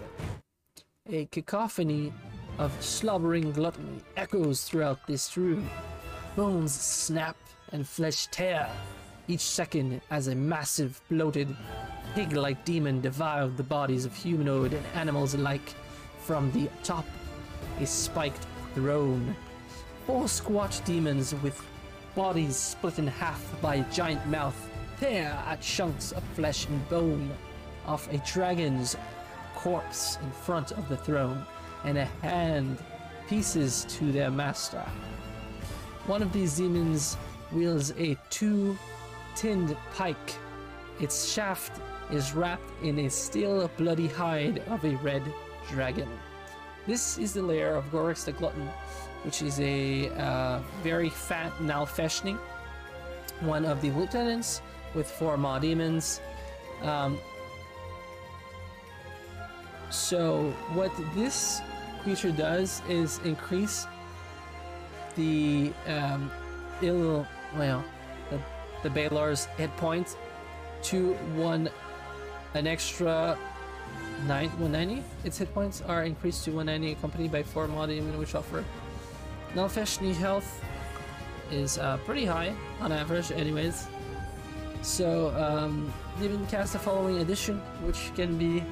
a 1.09 1.25
cacophony 1.25 2.13
of 2.59 2.71
slobbering 2.83 3.51
gluttony 3.51 4.01
echoes 4.15 4.63
throughout 4.63 5.05
this 5.07 5.35
room. 5.37 5.69
Bones 6.35 6.73
snap 6.73 7.35
and 7.71 7.87
flesh 7.87 8.27
tear 8.27 8.69
each 9.27 9.41
second 9.41 10.01
as 10.09 10.27
a 10.27 10.35
massive, 10.35 11.01
bloated, 11.09 11.55
pig-like 12.15 12.63
demon 12.63 13.01
devoured 13.01 13.57
the 13.57 13.63
bodies 13.63 14.05
of 14.05 14.15
humanoid 14.15 14.73
and 14.73 14.85
animals 14.93 15.33
alike 15.33 15.73
from 16.19 16.51
the 16.51 16.69
top 16.83 17.05
a 17.79 17.85
spiked 17.85 18.45
throne. 18.75 19.35
Four 20.05 20.27
squat 20.27 20.79
demons 20.85 21.33
with 21.41 21.61
bodies 22.15 22.55
split 22.55 22.99
in 22.99 23.07
half 23.07 23.43
by 23.61 23.75
a 23.75 23.91
giant 23.91 24.25
mouth 24.27 24.69
tear 24.99 25.31
at 25.45 25.61
chunks 25.61 26.11
of 26.11 26.23
flesh 26.35 26.67
and 26.67 26.89
bone. 26.89 27.31
of 27.85 28.05
a 28.11 28.17
dragon's 28.19 28.97
corpse 29.55 30.17
in 30.21 30.29
front 30.31 30.73
of 30.73 30.89
the 30.89 30.97
throne 30.97 31.45
and 31.85 31.97
a 31.97 32.05
hand 32.21 32.77
pieces 33.29 33.85
to 33.89 34.11
their 34.11 34.29
master. 34.29 34.83
One 36.05 36.21
of 36.21 36.33
these 36.33 36.57
demons 36.57 37.17
wields 37.51 37.93
a 37.97 38.17
two 38.29 38.77
tinned 39.35 39.75
pike. 39.95 40.33
Its 40.99 41.31
shaft 41.31 41.79
is 42.11 42.33
wrapped 42.33 42.69
in 42.83 42.99
a 42.99 43.09
still 43.09 43.69
bloody 43.77 44.07
hide 44.07 44.59
of 44.67 44.83
a 44.83 44.95
red 44.97 45.23
dragon. 45.69 46.09
This 46.85 47.17
is 47.17 47.33
the 47.33 47.41
lair 47.41 47.75
of 47.75 47.85
Gorix 47.91 48.25
the 48.25 48.31
Glutton, 48.31 48.67
which 49.23 49.41
is 49.41 49.59
a 49.59 50.09
uh, 50.09 50.59
very 50.83 51.09
fat 51.09 51.51
Nalfeshnee, 51.59 52.37
one 53.41 53.65
of 53.65 53.81
the 53.81 53.91
lieutenants 53.91 54.61
with 54.93 55.09
four 55.09 55.37
Maw 55.37 55.59
demons. 55.59 56.21
Um, 56.81 57.17
so, 59.89 60.51
what 60.73 60.91
this 61.15 61.61
creature 62.03 62.31
does 62.31 62.81
is 62.89 63.19
increase 63.23 63.87
the 65.15 65.73
um, 65.87 66.29
ill, 66.81 67.25
well, 67.55 67.83
the, 68.29 68.39
the 68.83 68.89
Balor's 68.89 69.45
hit 69.57 69.75
points 69.77 70.17
to 70.83 71.13
one, 71.35 71.69
an 72.53 72.67
extra 72.67 73.37
nine, 74.25 74.49
190. 74.59 75.03
Its 75.23 75.37
hit 75.37 75.53
points 75.53 75.81
are 75.81 76.03
increased 76.03 76.45
to 76.45 76.51
190, 76.51 76.93
accompanied 76.97 77.31
by 77.31 77.43
four 77.43 77.67
Maw 77.67 77.85
demon, 77.85 78.17
which 78.17 78.35
offer 78.35 78.63
Nalfeshnee 79.55 80.15
health 80.15 80.63
is 81.51 81.77
uh, 81.77 81.97
pretty 82.05 82.25
high 82.25 82.53
on 82.81 82.91
average, 82.91 83.31
anyways. 83.31 83.87
So, 84.81 85.35
um, 85.35 85.91
even 86.21 86.45
cast 86.47 86.73
the 86.73 86.79
following 86.79 87.19
addition, 87.19 87.59
which 87.83 88.11
can 88.15 88.37
be 88.37 88.63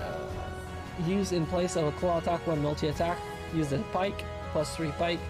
uh, 0.00 1.06
used 1.06 1.32
in 1.32 1.46
place 1.46 1.76
of 1.76 1.84
a 1.84 1.92
claw 1.92 2.18
attack 2.18 2.46
when 2.46 2.62
multi 2.62 2.88
attack. 2.88 3.18
Use 3.54 3.68
the 3.68 3.78
pike, 3.92 4.24
plus 4.52 4.74
3 4.76 4.90
pike. 4.92 5.20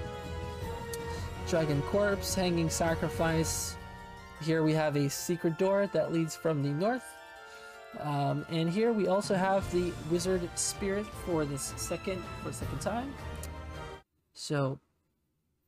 Dragon 1.49 1.81
Corpse, 1.83 2.35
Hanging 2.35 2.69
Sacrifice. 2.69 3.77
Here 4.43 4.63
we 4.63 4.73
have 4.73 4.97
a 4.97 5.09
secret 5.09 5.59
door 5.59 5.89
that 5.93 6.13
leads 6.13 6.35
from 6.35 6.63
the 6.63 6.71
north. 6.71 7.05
Um, 8.01 8.45
and 8.51 8.69
here 8.69 8.93
we 8.93 9.07
also 9.07 9.35
have 9.35 9.71
the 9.73 9.93
Wizard 10.11 10.49
Spirit 10.59 11.07
for 11.25 11.45
this 11.45 11.73
second 11.77 12.23
for 12.43 12.53
second 12.53 12.81
time. 12.81 13.15
So, 14.35 14.79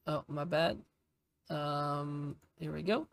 oh 0.07 0.25
my 0.29 0.45
bad. 0.45 0.79
Um, 1.49 2.37
here 2.59 2.73
we 2.73 2.83
go. 2.83 3.07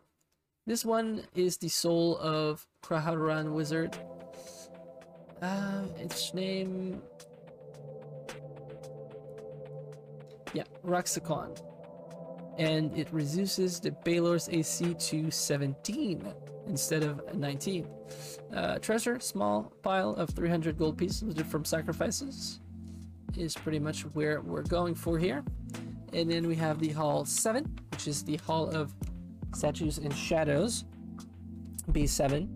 This 0.66 0.84
one 0.84 1.22
is 1.36 1.58
the 1.58 1.68
soul 1.68 2.18
of 2.18 2.66
Kraharan 2.82 3.52
Wizard. 3.52 3.96
Uh, 5.40 5.84
its 5.96 6.34
name... 6.34 7.00
Yeah, 10.52 10.64
Raxacon. 10.84 11.56
And 12.58 12.92
it 12.98 13.06
reduces 13.12 13.78
the 13.78 13.92
Balor's 14.04 14.48
AC 14.48 14.94
to 14.94 15.30
17 15.30 16.34
instead 16.66 17.04
of 17.04 17.32
19. 17.32 17.86
Uh, 18.52 18.78
treasure, 18.80 19.20
small 19.20 19.72
pile 19.82 20.14
of 20.14 20.30
300 20.30 20.76
gold 20.76 20.98
pieces 20.98 21.40
from 21.42 21.64
sacrifices 21.64 22.60
is 23.36 23.54
pretty 23.54 23.78
much 23.78 24.02
where 24.14 24.40
we're 24.40 24.62
going 24.62 24.96
for 24.96 25.16
here. 25.16 25.44
And 26.12 26.28
then 26.28 26.48
we 26.48 26.56
have 26.56 26.80
the 26.80 26.88
Hall 26.88 27.24
7, 27.24 27.64
which 27.92 28.08
is 28.08 28.24
the 28.24 28.36
Hall 28.38 28.68
of 28.70 28.92
Statues 29.56 29.96
and 29.96 30.14
Shadows, 30.14 30.84
B7. 31.90 32.46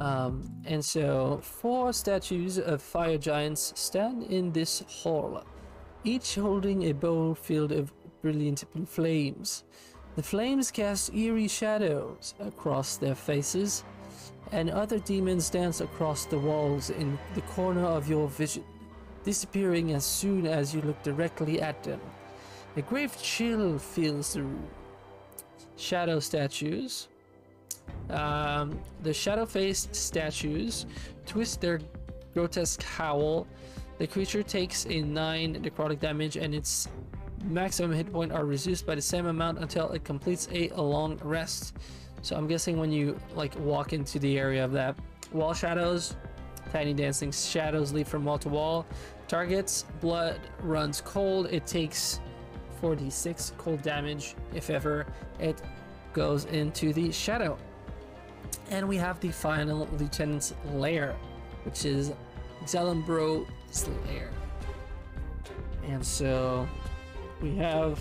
Um, 0.00 0.48
and 0.64 0.84
so, 0.84 1.40
four 1.42 1.92
statues 1.92 2.58
of 2.58 2.80
fire 2.80 3.18
giants 3.18 3.72
stand 3.74 4.22
in 4.24 4.52
this 4.52 4.84
hall, 4.88 5.42
each 6.04 6.36
holding 6.36 6.84
a 6.84 6.92
bowl 6.92 7.34
filled 7.34 7.72
of 7.72 7.92
brilliant 8.22 8.64
blue 8.72 8.86
flames. 8.86 9.64
The 10.14 10.22
flames 10.22 10.70
cast 10.70 11.12
eerie 11.12 11.48
shadows 11.48 12.34
across 12.38 12.98
their 12.98 13.16
faces, 13.16 13.82
and 14.52 14.70
other 14.70 15.00
demons 15.00 15.50
dance 15.50 15.80
across 15.80 16.24
the 16.24 16.38
walls 16.38 16.90
in 16.90 17.18
the 17.34 17.42
corner 17.42 17.84
of 17.84 18.08
your 18.08 18.28
vision, 18.28 18.64
disappearing 19.24 19.92
as 19.92 20.04
soon 20.04 20.46
as 20.46 20.72
you 20.72 20.82
look 20.82 21.02
directly 21.02 21.60
at 21.60 21.82
them. 21.82 22.00
A 22.76 22.82
grave 22.82 23.16
chill 23.20 23.78
fills 23.78 24.34
the 24.34 24.42
room. 24.42 24.68
Shadow 25.76 26.20
statues. 26.20 27.08
Um, 28.10 28.78
the 29.02 29.12
shadow 29.12 29.46
faced 29.46 29.94
statues 29.94 30.86
twist 31.26 31.60
their 31.60 31.80
grotesque 32.34 32.82
howl. 32.82 33.46
The 33.98 34.06
creature 34.06 34.42
takes 34.42 34.86
a 34.86 35.00
9 35.00 35.62
necrotic 35.62 36.00
damage 36.00 36.36
and 36.36 36.54
its 36.54 36.88
maximum 37.44 37.92
hit 37.92 38.12
point 38.12 38.32
are 38.32 38.44
reduced 38.44 38.86
by 38.86 38.94
the 38.94 39.02
same 39.02 39.26
amount 39.26 39.58
until 39.58 39.90
it 39.92 40.04
completes 40.04 40.48
a 40.52 40.68
long 40.76 41.18
rest. 41.22 41.76
So 42.22 42.36
I'm 42.36 42.46
guessing 42.46 42.78
when 42.78 42.90
you 42.90 43.18
like 43.34 43.56
walk 43.58 43.92
into 43.92 44.18
the 44.18 44.38
area 44.38 44.64
of 44.64 44.72
that 44.72 44.96
wall 45.32 45.54
shadows, 45.54 46.16
tiny 46.72 46.92
dancing 46.92 47.30
shadows 47.32 47.92
leap 47.92 48.06
from 48.06 48.24
wall 48.24 48.38
to 48.38 48.48
wall. 48.48 48.86
Targets 49.28 49.84
blood 50.00 50.40
runs 50.60 51.00
cold. 51.00 51.46
It 51.50 51.66
takes 51.66 52.20
46 52.80 53.52
cold 53.58 53.82
damage 53.82 54.34
if 54.54 54.70
ever 54.70 55.06
it 55.38 55.60
goes 56.12 56.44
into 56.46 56.92
the 56.92 57.12
shadow. 57.12 57.58
And 58.70 58.88
we 58.88 58.96
have 58.96 59.20
the 59.20 59.30
final 59.30 59.88
lieutenant's 59.98 60.54
lair, 60.72 61.16
which 61.64 61.84
is 61.84 62.12
Xalambro's 62.64 63.88
lair. 64.06 64.30
And 65.88 66.04
so 66.04 66.68
we 67.40 67.54
have 67.56 68.00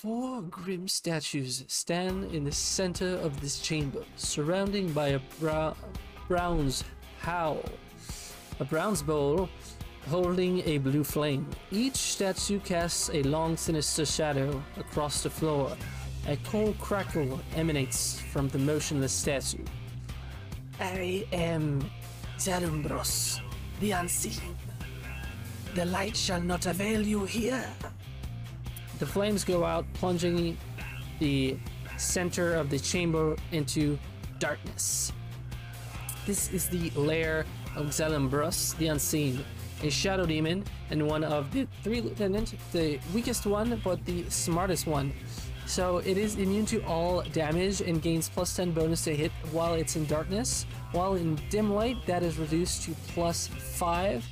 Four 0.00 0.40
grim 0.40 0.88
statues 0.88 1.62
stand 1.68 2.34
in 2.34 2.44
the 2.44 2.52
center 2.52 3.16
of 3.18 3.42
this 3.42 3.60
chamber, 3.60 4.02
surrounding 4.16 4.94
by 4.94 5.08
a 5.08 5.18
bra 5.38 5.74
bronze 6.30 6.84
howl. 7.18 7.60
A 8.60 8.64
bronze 8.64 9.02
bowl 9.02 9.48
holding 10.08 10.62
a 10.64 10.78
blue 10.78 11.02
flame. 11.02 11.44
Each 11.72 11.96
statue 11.96 12.60
casts 12.60 13.10
a 13.12 13.24
long 13.24 13.56
sinister 13.56 14.06
shadow 14.06 14.62
across 14.76 15.24
the 15.24 15.30
floor. 15.30 15.76
A 16.28 16.36
cold 16.44 16.78
crackle 16.78 17.40
emanates 17.56 18.20
from 18.20 18.48
the 18.50 18.58
motionless 18.58 19.12
statue. 19.12 19.64
I 20.78 21.26
am 21.32 21.84
Zarumbros, 22.38 23.40
the 23.80 23.90
unseen. 23.90 24.54
The 25.74 25.86
light 25.86 26.16
shall 26.16 26.40
not 26.40 26.66
avail 26.66 27.02
you 27.04 27.24
here. 27.24 27.66
The 29.00 29.06
flames 29.06 29.42
go 29.42 29.64
out, 29.64 29.84
plunging 29.94 30.56
the 31.18 31.58
center 31.96 32.54
of 32.54 32.70
the 32.70 32.78
chamber 32.78 33.36
into 33.50 33.98
darkness. 34.38 35.12
This 36.26 36.52
is 36.52 36.68
the 36.68 36.90
lair 36.90 37.46
of 37.76 37.86
Xalambros, 37.86 38.76
the 38.76 38.88
Unseen, 38.88 39.44
a 39.82 39.90
shadow 39.90 40.26
demon 40.26 40.64
and 40.90 41.06
one 41.06 41.24
of 41.24 41.50
the 41.52 41.66
three 41.82 42.00
lieutenants, 42.00 42.54
the 42.72 42.98
weakest 43.14 43.46
one 43.46 43.80
but 43.82 44.04
the 44.04 44.28
smartest 44.28 44.86
one. 44.86 45.12
So 45.66 45.98
it 45.98 46.18
is 46.18 46.36
immune 46.36 46.66
to 46.66 46.84
all 46.84 47.22
damage 47.32 47.80
and 47.80 48.02
gains 48.02 48.28
plus 48.28 48.54
10 48.56 48.72
bonus 48.72 49.04
to 49.04 49.14
hit 49.14 49.30
while 49.52 49.74
it's 49.74 49.96
in 49.96 50.04
darkness. 50.06 50.66
While 50.92 51.14
in 51.14 51.38
dim 51.48 51.72
light, 51.72 52.04
that 52.06 52.22
is 52.22 52.38
reduced 52.38 52.82
to 52.82 52.94
plus 53.14 53.46
5, 53.46 54.26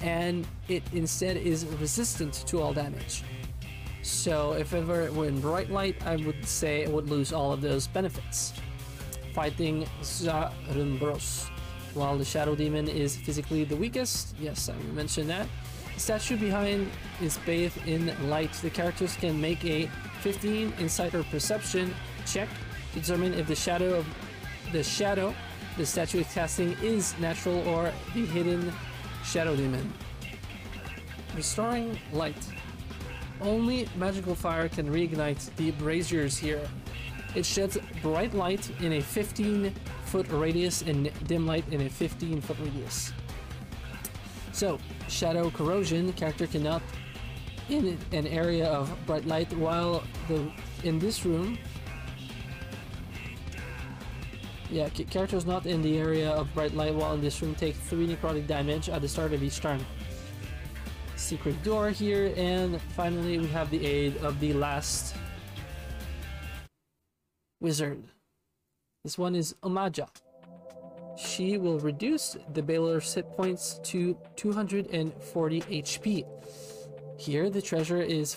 and 0.00 0.46
it 0.68 0.82
instead 0.92 1.36
is 1.36 1.64
resistant 1.80 2.34
to 2.48 2.60
all 2.60 2.72
damage. 2.72 3.22
So 4.02 4.54
if 4.54 4.74
ever 4.74 5.02
it 5.02 5.14
were 5.14 5.26
in 5.26 5.40
bright 5.40 5.70
light, 5.70 6.04
I 6.04 6.16
would 6.16 6.44
say 6.44 6.82
it 6.82 6.90
would 6.90 7.08
lose 7.08 7.32
all 7.32 7.52
of 7.52 7.60
those 7.60 7.86
benefits. 7.86 8.52
Fighting 9.34 9.86
Zarumbros. 10.02 11.50
While 11.94 12.18
the 12.18 12.24
Shadow 12.24 12.54
Demon 12.54 12.88
is 12.88 13.16
physically 13.16 13.64
the 13.64 13.76
weakest, 13.76 14.34
yes, 14.40 14.68
I 14.68 14.76
mentioned 14.94 15.28
that. 15.30 15.46
The 15.94 16.00
statue 16.00 16.36
behind 16.36 16.90
is 17.20 17.38
bathed 17.38 17.86
in 17.86 18.14
light. 18.28 18.52
The 18.54 18.70
characters 18.70 19.16
can 19.16 19.40
make 19.40 19.64
a 19.64 19.90
15 20.20 20.72
insight 20.78 21.14
or 21.14 21.24
perception 21.24 21.94
check 22.26 22.48
to 22.92 23.00
determine 23.00 23.34
if 23.34 23.46
the 23.46 23.56
shadow 23.56 23.94
of 23.94 24.06
the 24.72 24.82
shadow 24.82 25.34
the 25.76 25.86
statue 25.86 26.20
is 26.20 26.26
casting 26.34 26.72
is 26.82 27.18
natural 27.18 27.66
or 27.68 27.92
the 28.14 28.26
hidden 28.26 28.72
shadow 29.24 29.56
demon. 29.56 29.92
Restoring 31.34 31.98
light. 32.12 32.36
Only 33.40 33.88
magical 33.96 34.34
fire 34.34 34.68
can 34.68 34.90
reignite 34.92 35.54
the 35.56 35.70
braziers 35.72 36.36
here. 36.36 36.68
It 37.34 37.46
sheds 37.46 37.78
bright 38.02 38.34
light 38.34 38.70
in 38.80 38.94
a 38.94 39.00
15 39.00 39.72
foot 40.06 40.26
radius 40.30 40.82
and 40.82 41.10
dim 41.26 41.46
light 41.46 41.64
in 41.70 41.82
a 41.82 41.88
15 41.88 42.40
foot 42.40 42.58
radius. 42.58 43.12
So, 44.52 44.78
shadow 45.08 45.50
corrosion, 45.50 46.12
character 46.14 46.46
cannot 46.46 46.82
in 47.70 47.96
an 48.12 48.26
area 48.26 48.66
of 48.66 48.92
bright 49.06 49.26
light 49.26 49.52
while 49.54 50.02
the 50.26 50.50
in 50.82 50.98
this 50.98 51.24
room 51.24 51.56
yeah 54.70 54.88
characters 54.88 55.46
not 55.46 55.66
in 55.66 55.80
the 55.82 55.96
area 55.98 56.30
of 56.30 56.52
bright 56.52 56.74
light 56.74 56.94
while 56.94 57.14
in 57.14 57.20
this 57.20 57.40
room 57.42 57.54
take 57.54 57.76
3 57.76 58.08
necrotic 58.08 58.46
damage 58.46 58.88
at 58.88 59.00
the 59.02 59.08
start 59.08 59.32
of 59.32 59.42
each 59.42 59.60
turn 59.60 59.84
secret 61.16 61.62
door 61.62 61.90
here 61.90 62.32
and 62.36 62.80
finally 62.96 63.38
we 63.38 63.46
have 63.48 63.70
the 63.70 63.84
aid 63.86 64.16
of 64.18 64.38
the 64.40 64.52
last 64.52 65.14
wizard 67.60 68.02
this 69.04 69.16
one 69.18 69.34
is 69.34 69.54
Omaja 69.62 70.08
she 71.18 71.58
will 71.58 71.78
reduce 71.80 72.36
the 72.54 72.62
Balor's 72.62 73.12
hit 73.12 73.30
points 73.32 73.78
to 73.84 74.16
240 74.36 75.60
HP 75.60 76.24
here, 77.20 77.50
the 77.50 77.60
treasure 77.60 78.00
is 78.00 78.34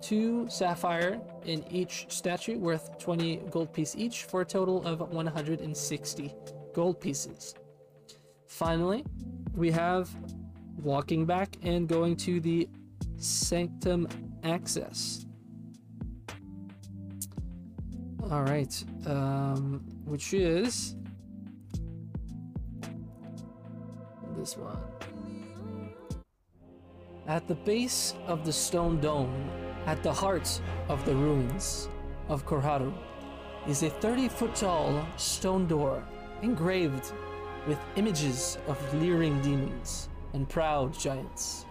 two 0.00 0.48
sapphire 0.48 1.20
in 1.44 1.62
each 1.70 2.06
statue 2.08 2.56
worth 2.58 2.98
20 2.98 3.36
gold 3.50 3.70
piece 3.74 3.94
each 3.96 4.24
for 4.24 4.40
a 4.40 4.44
total 4.46 4.82
of 4.86 5.00
160 5.00 6.34
gold 6.72 6.98
pieces. 7.02 7.54
Finally, 8.46 9.04
we 9.54 9.70
have 9.70 10.08
walking 10.82 11.26
back 11.26 11.58
and 11.62 11.86
going 11.86 12.16
to 12.16 12.40
the 12.40 12.66
Sanctum 13.18 14.08
Access. 14.42 15.26
All 18.30 18.42
right, 18.42 18.84
um, 19.06 19.84
which 20.06 20.32
is 20.32 20.96
this 24.34 24.56
one. 24.56 24.78
At 27.26 27.46
the 27.46 27.54
base 27.54 28.14
of 28.26 28.46
the 28.46 28.52
stone 28.52 28.98
dome, 29.00 29.50
at 29.84 30.02
the 30.02 30.12
heart 30.12 30.60
of 30.88 31.04
the 31.04 31.14
ruins 31.14 31.88
of 32.28 32.46
Korharu, 32.46 32.94
is 33.68 33.82
a 33.82 33.90
30 33.90 34.28
foot 34.28 34.54
tall 34.54 35.06
stone 35.18 35.66
door 35.66 36.02
engraved 36.40 37.12
with 37.66 37.78
images 37.96 38.56
of 38.66 38.94
leering 38.94 39.40
demons 39.42 40.08
and 40.32 40.48
proud 40.48 40.98
giants. 40.98 41.66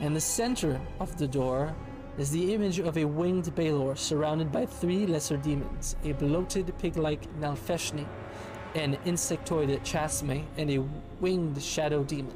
In 0.00 0.12
the 0.12 0.20
center 0.20 0.80
of 0.98 1.16
the 1.18 1.28
door 1.28 1.74
is 2.18 2.32
the 2.32 2.52
image 2.52 2.80
of 2.80 2.98
a 2.98 3.04
winged 3.04 3.54
Balor 3.54 3.94
surrounded 3.94 4.50
by 4.50 4.66
three 4.66 5.06
lesser 5.06 5.36
demons 5.36 5.94
a 6.04 6.12
bloated 6.12 6.76
pig 6.78 6.96
like 6.96 7.22
Nalfeshnee, 7.40 8.06
an 8.74 8.96
insectoid 9.06 9.78
Chasme, 9.84 10.44
and 10.56 10.70
a 10.70 10.84
winged 11.20 11.62
shadow 11.62 12.02
demon. 12.02 12.34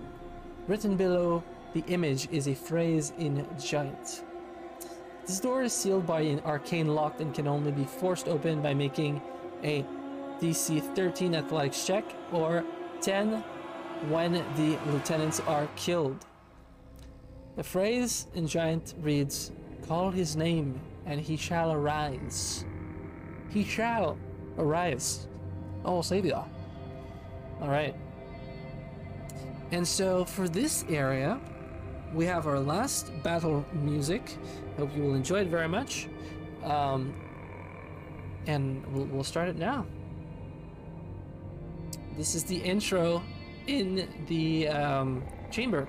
Written 0.68 0.96
below 0.96 1.42
the 1.74 1.82
image 1.88 2.28
is 2.30 2.46
a 2.46 2.54
phrase 2.54 3.12
in 3.18 3.46
Giant. 3.58 4.22
This 5.26 5.40
door 5.40 5.62
is 5.62 5.72
sealed 5.72 6.06
by 6.06 6.20
an 6.20 6.40
arcane 6.40 6.94
lock 6.94 7.20
and 7.20 7.34
can 7.34 7.48
only 7.48 7.72
be 7.72 7.84
forced 7.84 8.28
open 8.28 8.62
by 8.62 8.74
making 8.74 9.20
a 9.64 9.84
DC 10.40 10.94
13 10.94 11.34
athletics 11.34 11.84
check 11.86 12.04
or 12.32 12.64
10 13.00 13.42
when 14.08 14.32
the 14.32 14.78
lieutenants 14.90 15.40
are 15.40 15.68
killed. 15.76 16.24
The 17.56 17.62
phrase 17.62 18.26
in 18.34 18.46
Giant 18.46 18.94
reads, 19.00 19.52
Call 19.86 20.10
his 20.10 20.36
name 20.36 20.80
and 21.06 21.20
he 21.20 21.36
shall 21.36 21.72
arise. 21.72 22.64
He 23.50 23.64
shall 23.64 24.18
arise. 24.58 25.26
Oh, 25.84 26.02
Savior. 26.02 26.44
Alright. 27.60 27.94
And 29.72 29.86
so 29.86 30.24
for 30.24 30.48
this 30.48 30.84
area, 30.88 31.40
we 32.14 32.26
have 32.26 32.46
our 32.46 32.60
last 32.60 33.10
battle 33.22 33.64
music. 33.72 34.36
Hope 34.76 34.94
you 34.94 35.02
will 35.02 35.14
enjoy 35.14 35.40
it 35.40 35.48
very 35.48 35.68
much. 35.68 36.08
Um, 36.62 37.14
and 38.46 38.84
we'll, 38.92 39.06
we'll 39.06 39.24
start 39.24 39.48
it 39.48 39.56
now. 39.56 39.86
This 42.16 42.34
is 42.34 42.44
the 42.44 42.56
intro 42.56 43.22
in 43.66 44.08
the 44.28 44.68
um, 44.68 45.22
chamber. 45.50 45.88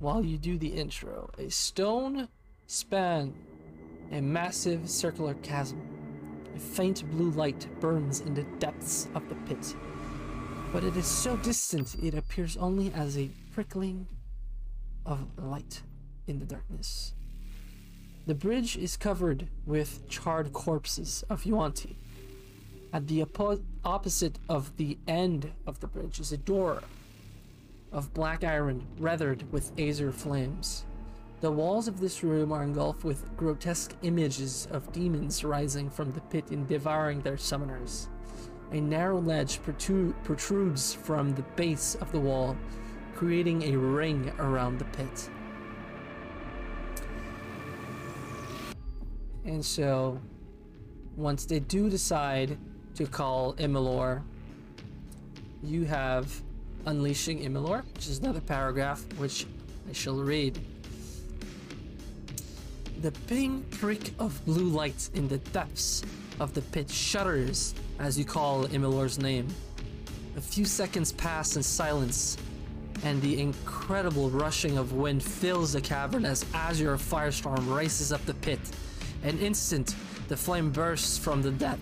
While 0.00 0.24
you 0.24 0.36
do 0.36 0.58
the 0.58 0.68
intro, 0.68 1.30
a 1.38 1.48
stone 1.50 2.28
span 2.66 3.34
a 4.10 4.20
massive 4.20 4.90
circular 4.90 5.34
chasm. 5.34 5.80
A 6.56 6.58
faint 6.58 7.08
blue 7.12 7.30
light 7.30 7.68
burns 7.78 8.20
in 8.20 8.34
the 8.34 8.42
depths 8.58 9.06
of 9.14 9.28
the 9.28 9.36
pit 9.46 9.76
but 10.72 10.84
it 10.84 10.96
is 10.96 11.06
so 11.06 11.36
distant 11.38 11.96
it 12.02 12.14
appears 12.14 12.56
only 12.56 12.92
as 12.92 13.18
a 13.18 13.28
prickling 13.52 14.06
of 15.04 15.26
light 15.36 15.82
in 16.26 16.38
the 16.38 16.44
darkness. 16.44 17.14
The 18.26 18.34
bridge 18.34 18.76
is 18.76 18.96
covered 18.96 19.48
with 19.66 20.08
charred 20.08 20.52
corpses 20.52 21.24
of 21.28 21.44
Yuan-ti. 21.44 21.96
At 22.92 23.08
the 23.08 23.24
opposite 23.84 24.38
of 24.48 24.76
the 24.76 24.98
end 25.08 25.50
of 25.66 25.80
the 25.80 25.86
bridge 25.88 26.20
is 26.20 26.30
a 26.30 26.36
door 26.36 26.82
of 27.92 28.14
black 28.14 28.44
iron 28.44 28.86
weathered 28.98 29.50
with 29.52 29.72
azure 29.78 30.12
flames. 30.12 30.84
The 31.40 31.50
walls 31.50 31.88
of 31.88 32.00
this 32.00 32.22
room 32.22 32.52
are 32.52 32.62
engulfed 32.62 33.02
with 33.02 33.36
grotesque 33.36 33.94
images 34.02 34.68
of 34.70 34.92
demons 34.92 35.42
rising 35.42 35.88
from 35.88 36.12
the 36.12 36.20
pit 36.20 36.50
and 36.50 36.68
devouring 36.68 37.22
their 37.22 37.36
summoners. 37.36 38.08
A 38.72 38.80
narrow 38.80 39.18
ledge 39.18 39.60
protrudes 39.62 40.94
from 40.94 41.34
the 41.34 41.42
base 41.56 41.96
of 41.96 42.12
the 42.12 42.20
wall, 42.20 42.56
creating 43.16 43.62
a 43.64 43.76
ring 43.76 44.32
around 44.38 44.78
the 44.78 44.84
pit. 44.84 45.30
And 49.44 49.64
so, 49.64 50.20
once 51.16 51.46
they 51.46 51.58
do 51.58 51.90
decide 51.90 52.58
to 52.94 53.06
call 53.06 53.54
Imalor, 53.54 54.22
you 55.62 55.84
have 55.86 56.42
Unleashing 56.86 57.40
Imalor, 57.44 57.84
which 57.94 58.08
is 58.08 58.18
another 58.18 58.40
paragraph 58.40 59.04
which 59.18 59.46
I 59.88 59.92
shall 59.92 60.16
read. 60.16 60.58
The 63.02 63.12
ping 63.26 63.64
prick 63.70 64.12
of 64.18 64.44
blue 64.44 64.68
light 64.68 65.08
in 65.14 65.28
the 65.28 65.38
depths 65.38 66.02
of 66.38 66.54
the 66.54 66.62
pit 66.62 66.90
shudders 66.90 67.74
as 67.98 68.18
you 68.18 68.24
call 68.24 68.66
Imalor's 68.66 69.18
name. 69.18 69.48
A 70.36 70.40
few 70.40 70.64
seconds 70.64 71.12
pass 71.12 71.56
in 71.56 71.62
silence, 71.62 72.36
and 73.04 73.20
the 73.20 73.40
incredible 73.40 74.30
rushing 74.30 74.78
of 74.78 74.92
wind 74.92 75.22
fills 75.22 75.72
the 75.72 75.80
cavern 75.80 76.24
as 76.24 76.44
azure 76.54 76.96
firestorm 76.96 77.74
races 77.74 78.12
up 78.12 78.24
the 78.26 78.34
pit. 78.34 78.60
An 79.22 79.38
instant, 79.38 79.94
the 80.28 80.36
flame 80.36 80.70
bursts 80.70 81.18
from 81.18 81.42
the 81.42 81.50
depth, 81.50 81.80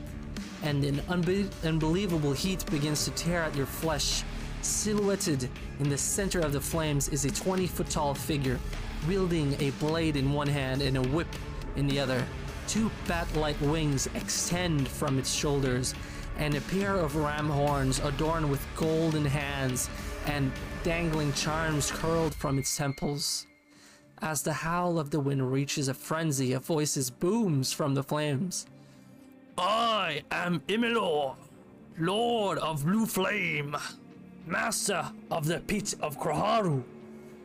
and 0.62 0.82
an 0.84 0.96
unbe 1.08 1.48
unbelievable 1.64 2.32
heat 2.32 2.64
begins 2.70 3.04
to 3.04 3.10
tear 3.12 3.42
at 3.42 3.54
your 3.54 3.66
flesh. 3.66 4.24
Silhouetted 4.68 5.48
in 5.80 5.88
the 5.88 5.96
center 5.96 6.40
of 6.40 6.52
the 6.52 6.60
flames 6.60 7.08
is 7.08 7.24
a 7.24 7.30
20 7.30 7.66
foot 7.66 7.88
tall 7.88 8.14
figure, 8.14 8.60
wielding 9.08 9.56
a 9.60 9.70
blade 9.80 10.14
in 10.14 10.30
one 10.30 10.46
hand 10.46 10.82
and 10.82 10.98
a 10.98 11.02
whip 11.08 11.26
in 11.76 11.88
the 11.88 11.98
other. 11.98 12.22
Two 12.66 12.90
bat-like 13.06 13.58
wings 13.62 14.08
extend 14.14 14.86
from 14.86 15.18
its 15.18 15.32
shoulders, 15.32 15.94
and 16.36 16.54
a 16.54 16.60
pair 16.60 16.94
of 16.94 17.16
ram 17.16 17.48
horns 17.48 17.98
adorned 18.00 18.50
with 18.50 18.64
golden 18.76 19.24
hands 19.24 19.88
and 20.26 20.52
dangling 20.84 21.32
charms 21.32 21.90
curled 21.90 22.34
from 22.34 22.58
its 22.58 22.76
temples. 22.76 23.46
As 24.20 24.42
the 24.42 24.52
howl 24.52 24.98
of 24.98 25.10
the 25.10 25.18
wind 25.18 25.50
reaches 25.50 25.88
a 25.88 25.94
frenzy 25.94 26.52
a 26.52 26.60
voice 26.60 27.08
booms 27.08 27.72
from 27.72 27.94
the 27.94 28.02
flames. 28.02 28.66
I 29.56 30.22
am 30.30 30.60
Imalor, 30.68 31.36
Lord 31.98 32.58
of 32.58 32.84
Blue 32.84 33.06
Flame, 33.06 33.74
Master 34.48 35.04
of 35.30 35.46
the 35.46 35.60
Pit 35.60 35.94
of 36.00 36.18
Korharu. 36.18 36.82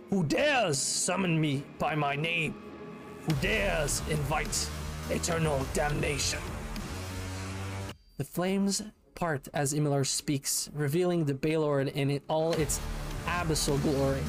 Who 0.10 0.24
dares 0.24 0.78
summon 0.78 1.40
me 1.40 1.64
by 1.78 1.96
my 1.96 2.16
name? 2.16 2.56
Who 3.26 3.36
dares 3.42 4.02
invite 4.10 4.70
eternal 5.10 5.66
damnation. 5.74 6.40
The 8.18 8.24
flames 8.24 8.82
part 9.16 9.50
as 9.54 9.74
Imalor 9.74 10.08
speaks, 10.08 10.70
revealing 10.74 11.26
the 11.26 11.34
Balor 11.34 11.82
in 11.82 12.22
all 12.30 12.54
its 12.54 12.80
abyssal 13.26 13.82
glory. 13.82 14.24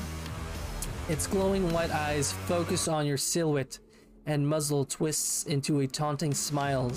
Its 1.08 1.28
glowing 1.28 1.72
white 1.72 1.94
eyes 1.94 2.32
focus 2.46 2.88
on 2.88 3.06
your 3.06 3.18
silhouette, 3.18 3.78
and 4.26 4.48
muzzle 4.48 4.84
twists 4.84 5.44
into 5.44 5.80
a 5.80 5.86
taunting 5.86 6.34
smile 6.34 6.90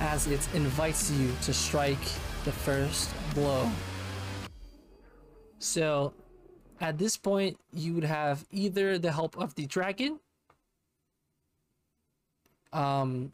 as 0.00 0.26
it 0.26 0.48
invites 0.54 1.10
you 1.10 1.30
to 1.42 1.52
strike 1.52 2.04
the 2.44 2.52
first 2.52 3.10
blow. 3.34 3.70
So, 5.62 6.12
at 6.80 6.98
this 6.98 7.16
point, 7.16 7.56
you 7.72 7.94
would 7.94 8.02
have 8.02 8.44
either 8.50 8.98
the 8.98 9.12
help 9.12 9.38
of 9.38 9.54
the 9.54 9.64
dragon 9.66 10.18
um, 12.72 13.32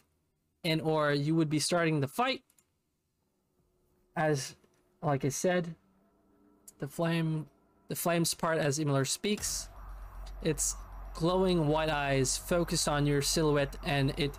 and 0.63 0.83
or 0.83 1.13
you 1.13 1.35
would 1.35 1.49
be 1.49 1.59
starting 1.59 2.01
the 2.01 2.07
fight. 2.07 2.43
As 4.15 4.57
like 5.03 5.25
I 5.25 5.31
said 5.31 5.75
the 6.81 6.89
flame 6.89 7.47
the 7.89 7.97
flames 7.97 8.35
part 8.35 8.59
as 8.59 8.79
Imalor 8.79 9.07
speaks 9.07 9.69
its 10.43 10.75
glowing 11.15 11.67
white 11.69 11.89
eyes 11.89 12.37
focus 12.37 12.89
on 12.89 13.07
your 13.07 13.23
silhouette 13.23 13.77
and 13.85 14.13
it 14.19 14.37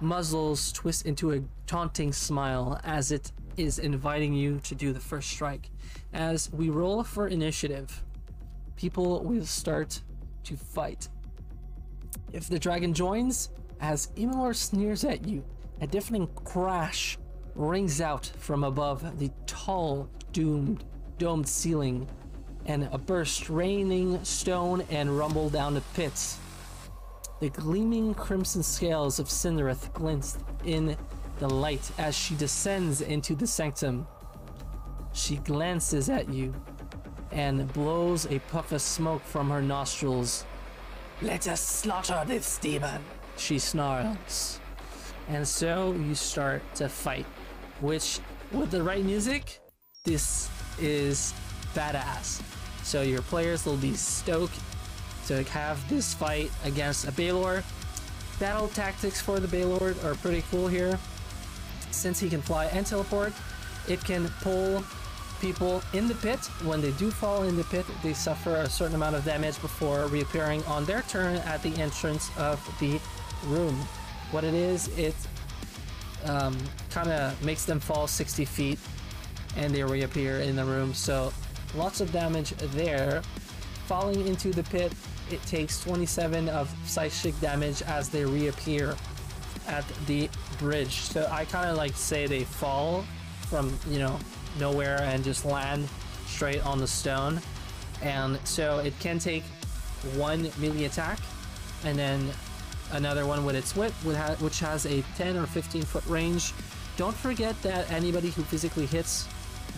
muzzles 0.00 0.72
twist 0.72 1.06
into 1.06 1.30
a 1.32 1.40
taunting 1.66 2.12
smile 2.12 2.80
as 2.84 3.12
it 3.12 3.32
is 3.56 3.78
inviting 3.78 4.32
you 4.34 4.60
to 4.64 4.74
do 4.74 4.92
the 4.92 5.00
first 5.00 5.30
strike. 5.30 5.70
As 6.12 6.52
we 6.52 6.70
roll 6.70 7.02
for 7.02 7.28
initiative, 7.28 8.02
people 8.76 9.22
will 9.22 9.46
start 9.46 10.00
to 10.44 10.56
fight. 10.56 11.08
If 12.32 12.48
the 12.48 12.58
dragon 12.58 12.94
joins, 12.94 13.50
as 13.80 14.08
Imalor 14.16 14.54
sneers 14.54 15.04
at 15.04 15.26
you, 15.26 15.44
a 15.80 15.86
deafening 15.86 16.28
crash 16.44 17.18
rings 17.54 18.00
out 18.00 18.30
from 18.38 18.64
above 18.64 19.18
the 19.18 19.30
tall, 19.46 20.08
doomed, 20.32 20.84
domed 21.18 21.48
ceiling, 21.48 22.08
and 22.66 22.88
a 22.92 22.98
burst 22.98 23.50
raining 23.50 24.22
stone 24.24 24.82
and 24.90 25.16
rumble 25.16 25.50
down 25.50 25.74
the 25.74 25.80
pits. 25.94 26.38
The 27.40 27.50
gleaming 27.50 28.14
crimson 28.14 28.62
scales 28.62 29.18
of 29.18 29.28
Cindereth 29.28 29.92
glint 29.92 30.36
in 30.64 30.96
the 31.38 31.48
light 31.48 31.90
as 31.98 32.14
she 32.16 32.34
descends 32.34 33.00
into 33.00 33.34
the 33.34 33.46
sanctum. 33.46 34.06
She 35.12 35.36
glances 35.36 36.08
at 36.08 36.28
you 36.28 36.54
and 37.32 37.72
blows 37.72 38.26
a 38.26 38.38
puff 38.38 38.72
of 38.72 38.80
smoke 38.80 39.22
from 39.22 39.50
her 39.50 39.62
nostrils. 39.62 40.44
Let 41.22 41.48
us 41.48 41.60
slaughter 41.60 42.22
this 42.26 42.58
demon, 42.58 43.02
she 43.36 43.58
snarls. 43.58 44.60
And 45.28 45.46
so 45.46 45.92
you 45.92 46.14
start 46.14 46.62
to 46.76 46.88
fight, 46.88 47.26
which, 47.80 48.20
with 48.52 48.70
the 48.70 48.82
right 48.82 49.04
music, 49.04 49.60
this 50.04 50.48
is 50.78 51.32
badass. 51.74 52.42
So 52.82 53.02
your 53.02 53.22
players 53.22 53.64
will 53.64 53.78
be 53.78 53.94
stoked 53.94 54.58
to 55.26 55.42
have 55.44 55.88
this 55.88 56.12
fight 56.12 56.50
against 56.64 57.08
a 57.08 57.12
Balor. 57.12 57.64
Battle 58.38 58.68
tactics 58.68 59.20
for 59.20 59.40
the 59.40 59.48
Balor 59.48 59.94
are 60.04 60.14
pretty 60.16 60.44
cool 60.50 60.68
here. 60.68 60.98
Since 61.94 62.20
he 62.20 62.28
can 62.28 62.42
fly 62.42 62.66
and 62.66 62.84
teleport, 62.86 63.32
it 63.88 64.02
can 64.04 64.28
pull 64.40 64.84
people 65.40 65.82
in 65.92 66.08
the 66.08 66.14
pit. 66.16 66.38
When 66.64 66.80
they 66.80 66.92
do 66.92 67.10
fall 67.10 67.42
in 67.42 67.56
the 67.56 67.64
pit, 67.64 67.84
they 68.02 68.14
suffer 68.14 68.56
a 68.56 68.68
certain 68.68 68.94
amount 68.94 69.16
of 69.16 69.24
damage 69.24 69.60
before 69.60 70.06
reappearing 70.06 70.62
on 70.64 70.84
their 70.84 71.02
turn 71.02 71.36
at 71.36 71.62
the 71.62 71.70
entrance 71.80 72.30
of 72.36 72.58
the 72.80 73.00
room. 73.46 73.74
What 74.30 74.44
it 74.44 74.54
is, 74.54 74.88
it 74.98 75.14
um, 76.24 76.56
kind 76.90 77.10
of 77.10 77.42
makes 77.44 77.64
them 77.64 77.78
fall 77.78 78.06
60 78.06 78.44
feet 78.44 78.78
and 79.56 79.74
they 79.74 79.84
reappear 79.84 80.38
in 80.38 80.56
the 80.56 80.64
room. 80.64 80.94
So 80.94 81.32
lots 81.74 82.00
of 82.00 82.10
damage 82.12 82.50
there. 82.72 83.22
Falling 83.86 84.26
into 84.26 84.50
the 84.50 84.62
pit, 84.64 84.92
it 85.30 85.42
takes 85.42 85.80
27 85.82 86.48
of 86.48 86.74
psychic 86.86 87.38
damage 87.40 87.82
as 87.82 88.08
they 88.08 88.24
reappear 88.24 88.96
at 89.66 89.84
the 90.06 90.28
bridge. 90.58 91.00
So 91.00 91.28
I 91.30 91.44
kind 91.44 91.68
of 91.68 91.76
like 91.76 91.94
say 91.94 92.26
they 92.26 92.44
fall 92.44 93.04
from, 93.48 93.76
you 93.88 93.98
know, 93.98 94.18
nowhere 94.58 95.00
and 95.02 95.24
just 95.24 95.44
land 95.44 95.88
straight 96.26 96.64
on 96.64 96.78
the 96.78 96.86
stone. 96.86 97.40
And 98.02 98.38
so 98.46 98.78
it 98.78 98.98
can 99.00 99.18
take 99.18 99.44
one 100.16 100.50
melee 100.58 100.84
attack 100.84 101.18
and 101.84 101.98
then 101.98 102.30
another 102.92 103.26
one 103.26 103.44
with 103.44 103.56
its 103.56 103.74
whip, 103.74 103.92
which 104.40 104.58
has 104.60 104.86
a 104.86 105.02
10 105.16 105.36
or 105.36 105.46
15 105.46 105.82
foot 105.82 106.04
range. 106.06 106.52
Don't 106.96 107.16
forget 107.16 107.60
that 107.62 107.90
anybody 107.90 108.30
who 108.30 108.42
physically 108.42 108.86
hits 108.86 109.26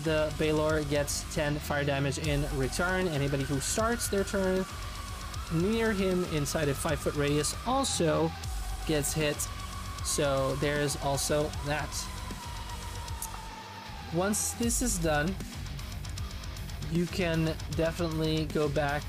the 0.03 0.31
Balor 0.37 0.83
gets 0.83 1.25
10 1.33 1.55
fire 1.59 1.83
damage 1.83 2.19
in 2.19 2.45
return. 2.55 3.07
Anybody 3.07 3.43
who 3.43 3.59
starts 3.59 4.07
their 4.07 4.23
turn 4.23 4.63
near 5.53 5.93
him 5.93 6.25
inside 6.33 6.67
a 6.67 6.73
5 6.73 6.99
foot 6.99 7.15
radius 7.15 7.55
also 7.65 8.31
gets 8.85 9.13
hit. 9.13 9.47
So 10.07 10.55
there's 10.61 10.95
also 11.03 11.51
that. 11.65 11.89
Once 14.13 14.53
this 14.53 14.81
is 14.81 14.97
done, 14.97 15.35
you 16.93 17.05
can 17.07 17.53
definitely 17.75 18.45
go 18.53 18.69
back 18.69 19.03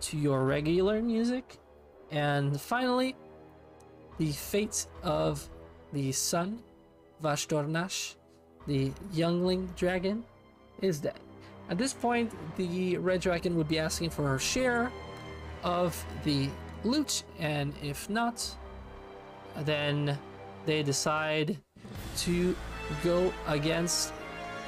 to 0.00 0.16
your 0.16 0.44
regular 0.44 1.02
music. 1.02 1.58
And 2.10 2.58
finally, 2.58 3.14
the 4.18 4.32
fate 4.32 4.86
of 5.02 5.46
the 5.92 6.10
sun, 6.10 6.60
Vashtornash, 7.22 8.16
the 8.66 8.92
youngling 9.12 9.66
dragon, 9.76 10.24
is 10.80 11.00
dead. 11.00 11.20
At 11.68 11.76
this 11.76 11.92
point, 11.92 12.32
the 12.56 12.96
red 12.96 13.20
dragon 13.20 13.56
would 13.56 13.68
be 13.68 13.78
asking 13.78 14.10
for 14.10 14.26
her 14.26 14.38
share 14.38 14.90
of 15.62 16.02
the 16.24 16.48
loot, 16.82 17.24
and 17.38 17.74
if 17.82 18.08
not, 18.08 18.56
then 19.62 20.18
they 20.66 20.82
decide 20.82 21.56
to 22.18 22.56
go 23.02 23.32
against 23.46 24.12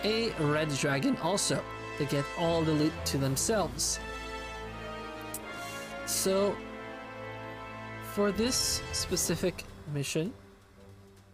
a 0.04 0.30
red 0.40 0.68
dragon 0.76 1.16
also 1.18 1.62
to 1.98 2.04
get 2.04 2.24
all 2.38 2.62
the 2.62 2.72
loot 2.72 2.92
to 3.06 3.18
themselves. 3.18 3.98
So, 6.06 6.56
for 8.12 8.30
this 8.32 8.82
specific 8.92 9.64
mission, 9.92 10.32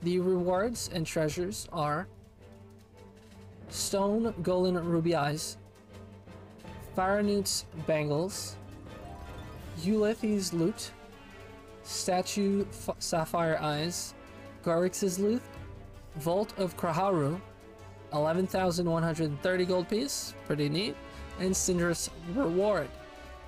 the 0.03 0.19
rewards 0.19 0.91
and 0.93 1.07
treasures 1.07 1.69
are 1.73 2.09
Stone 3.69 4.35
Golden 4.43 4.77
Ruby 4.85 5.15
Eyes, 5.15 5.57
Faranut's 6.97 7.67
Bangles, 7.87 8.57
Ulysses 9.83 10.53
Loot, 10.53 10.91
Statue 11.85 12.65
F 12.71 12.91
Sapphire 12.99 13.59
Eyes, 13.61 14.15
Garrix's 14.65 15.19
Loot, 15.19 15.43
Vault 16.17 16.53
of 16.59 16.77
Kraharu, 16.77 17.41
11,130 18.13 19.65
gold 19.65 19.89
piece, 19.89 20.35
pretty 20.47 20.69
neat, 20.69 20.95
and 21.41 21.57
Cinder's 21.57 22.11
Reward. 22.35 22.89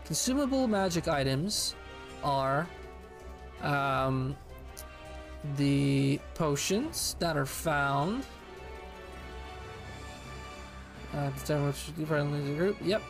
Consumable 0.05 0.67
magic 0.67 1.09
items 1.09 1.75
are 2.23 2.67
um, 3.63 4.37
the 5.57 6.19
potions 6.35 7.17
that 7.19 7.37
are 7.37 7.47
found 7.47 8.25
uh, 11.15 11.31
the 11.47 12.55
group. 12.57 12.77
Yep. 12.83 13.03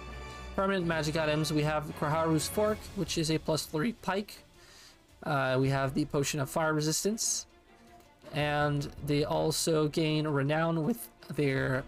Permanent 0.55 0.87
magic 0.87 1.17
items. 1.17 1.53
We 1.53 1.63
have 1.63 1.85
Kraharu's 1.99 2.47
Fork, 2.47 2.79
which 2.97 3.19
is 3.19 3.31
a 3.31 3.39
plus 3.39 3.67
three 3.67 3.93
pike. 3.95 4.44
Uh, 5.25 5.57
we 5.59 5.69
have 5.71 5.95
the 5.95 6.05
Potion 6.05 6.41
of 6.41 6.51
Fire 6.51 6.75
Resistance. 6.75 7.47
And 8.33 8.89
they 9.07 9.25
also 9.25 9.89
gain 9.89 10.27
renown 10.27 10.85
with 10.85 11.09
their 11.35 11.85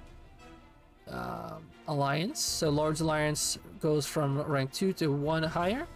uh, 1.10 1.54
alliance. 1.88 2.40
So 2.40 2.70
Lord's 2.70 3.00
Alliance 3.00 3.58
goes 3.80 4.06
from 4.06 4.40
rank 4.42 4.72
2 4.72 4.92
to 4.94 5.08
1 5.12 5.42
higher. 5.42 5.86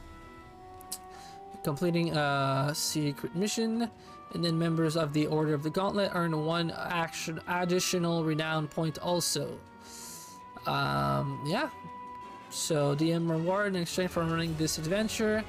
Completing 1.63 2.17
a 2.17 2.73
secret 2.75 3.35
mission. 3.37 3.91
And 4.35 4.45
then 4.45 4.59
members 4.59 4.97
of 4.97 5.13
the 5.13 5.27
Order 5.27 5.55
of 5.55 5.63
the 5.63 5.71
Gauntlet 5.71 6.13
earn 6.15 6.45
one 6.45 6.71
action 6.71 7.41
additional 7.49 8.25
renown 8.25 8.69
point 8.69 8.99
also. 8.99 9.59
Um, 10.67 11.43
yeah. 11.47 11.71
So 12.51 12.95
DM 12.95 13.31
reward 13.31 13.75
in 13.75 13.83
exchange 13.83 14.11
for 14.11 14.25
running 14.25 14.55
this 14.57 14.79
adventure. 14.79 15.45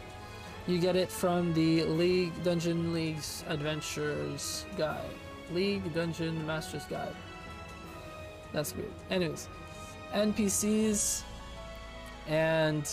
You 0.71 0.79
get 0.79 0.95
it 0.95 1.11
from 1.11 1.53
the 1.53 1.83
League 1.83 2.31
Dungeon 2.45 2.93
League's 2.93 3.43
Adventures 3.49 4.65
Guide. 4.77 5.03
League 5.51 5.93
Dungeon 5.93 6.47
Masters 6.47 6.85
Guide. 6.85 7.13
That's 8.53 8.73
weird. 8.73 8.93
Anyways, 9.09 9.49
NPCs 10.13 11.23
and 12.27 12.89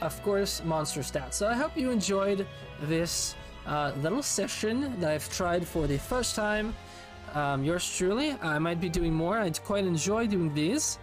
of 0.00 0.22
course 0.22 0.64
monster 0.64 1.00
stats. 1.00 1.34
So 1.34 1.46
I 1.48 1.52
hope 1.52 1.76
you 1.76 1.90
enjoyed 1.90 2.46
this 2.84 3.34
uh, 3.66 3.92
little 4.00 4.22
session 4.22 4.98
that 4.98 5.10
I've 5.10 5.28
tried 5.30 5.68
for 5.68 5.86
the 5.86 5.98
first 5.98 6.34
time. 6.34 6.74
Um, 7.34 7.62
yours 7.62 7.94
truly. 7.94 8.38
I 8.40 8.58
might 8.58 8.80
be 8.80 8.88
doing 8.88 9.12
more. 9.12 9.38
I 9.38 9.50
quite 9.50 9.84
enjoy 9.84 10.28
doing 10.28 10.54
these. 10.54 10.98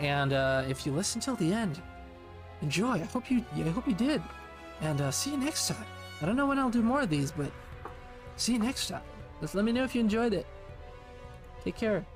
And 0.00 0.32
uh, 0.32 0.64
if 0.68 0.84
you 0.84 0.90
listen 0.90 1.20
till 1.20 1.36
the 1.36 1.52
end, 1.52 1.80
enjoy. 2.60 2.94
I 2.94 3.04
hope 3.14 3.30
you, 3.30 3.44
I 3.54 3.68
hope 3.68 3.86
you 3.86 3.94
did. 3.94 4.20
And 4.80 5.00
uh, 5.00 5.10
see 5.10 5.30
you 5.30 5.36
next 5.36 5.68
time. 5.68 5.86
I 6.20 6.26
don't 6.26 6.36
know 6.36 6.46
when 6.46 6.58
I'll 6.58 6.70
do 6.70 6.82
more 6.82 7.00
of 7.00 7.10
these, 7.10 7.30
but 7.30 7.50
see 8.36 8.52
you 8.52 8.58
next 8.58 8.88
time. 8.88 9.02
Just 9.40 9.54
let 9.54 9.64
me 9.64 9.72
know 9.72 9.84
if 9.84 9.94
you 9.94 10.00
enjoyed 10.00 10.32
it. 10.32 10.46
Take 11.64 11.76
care. 11.76 12.06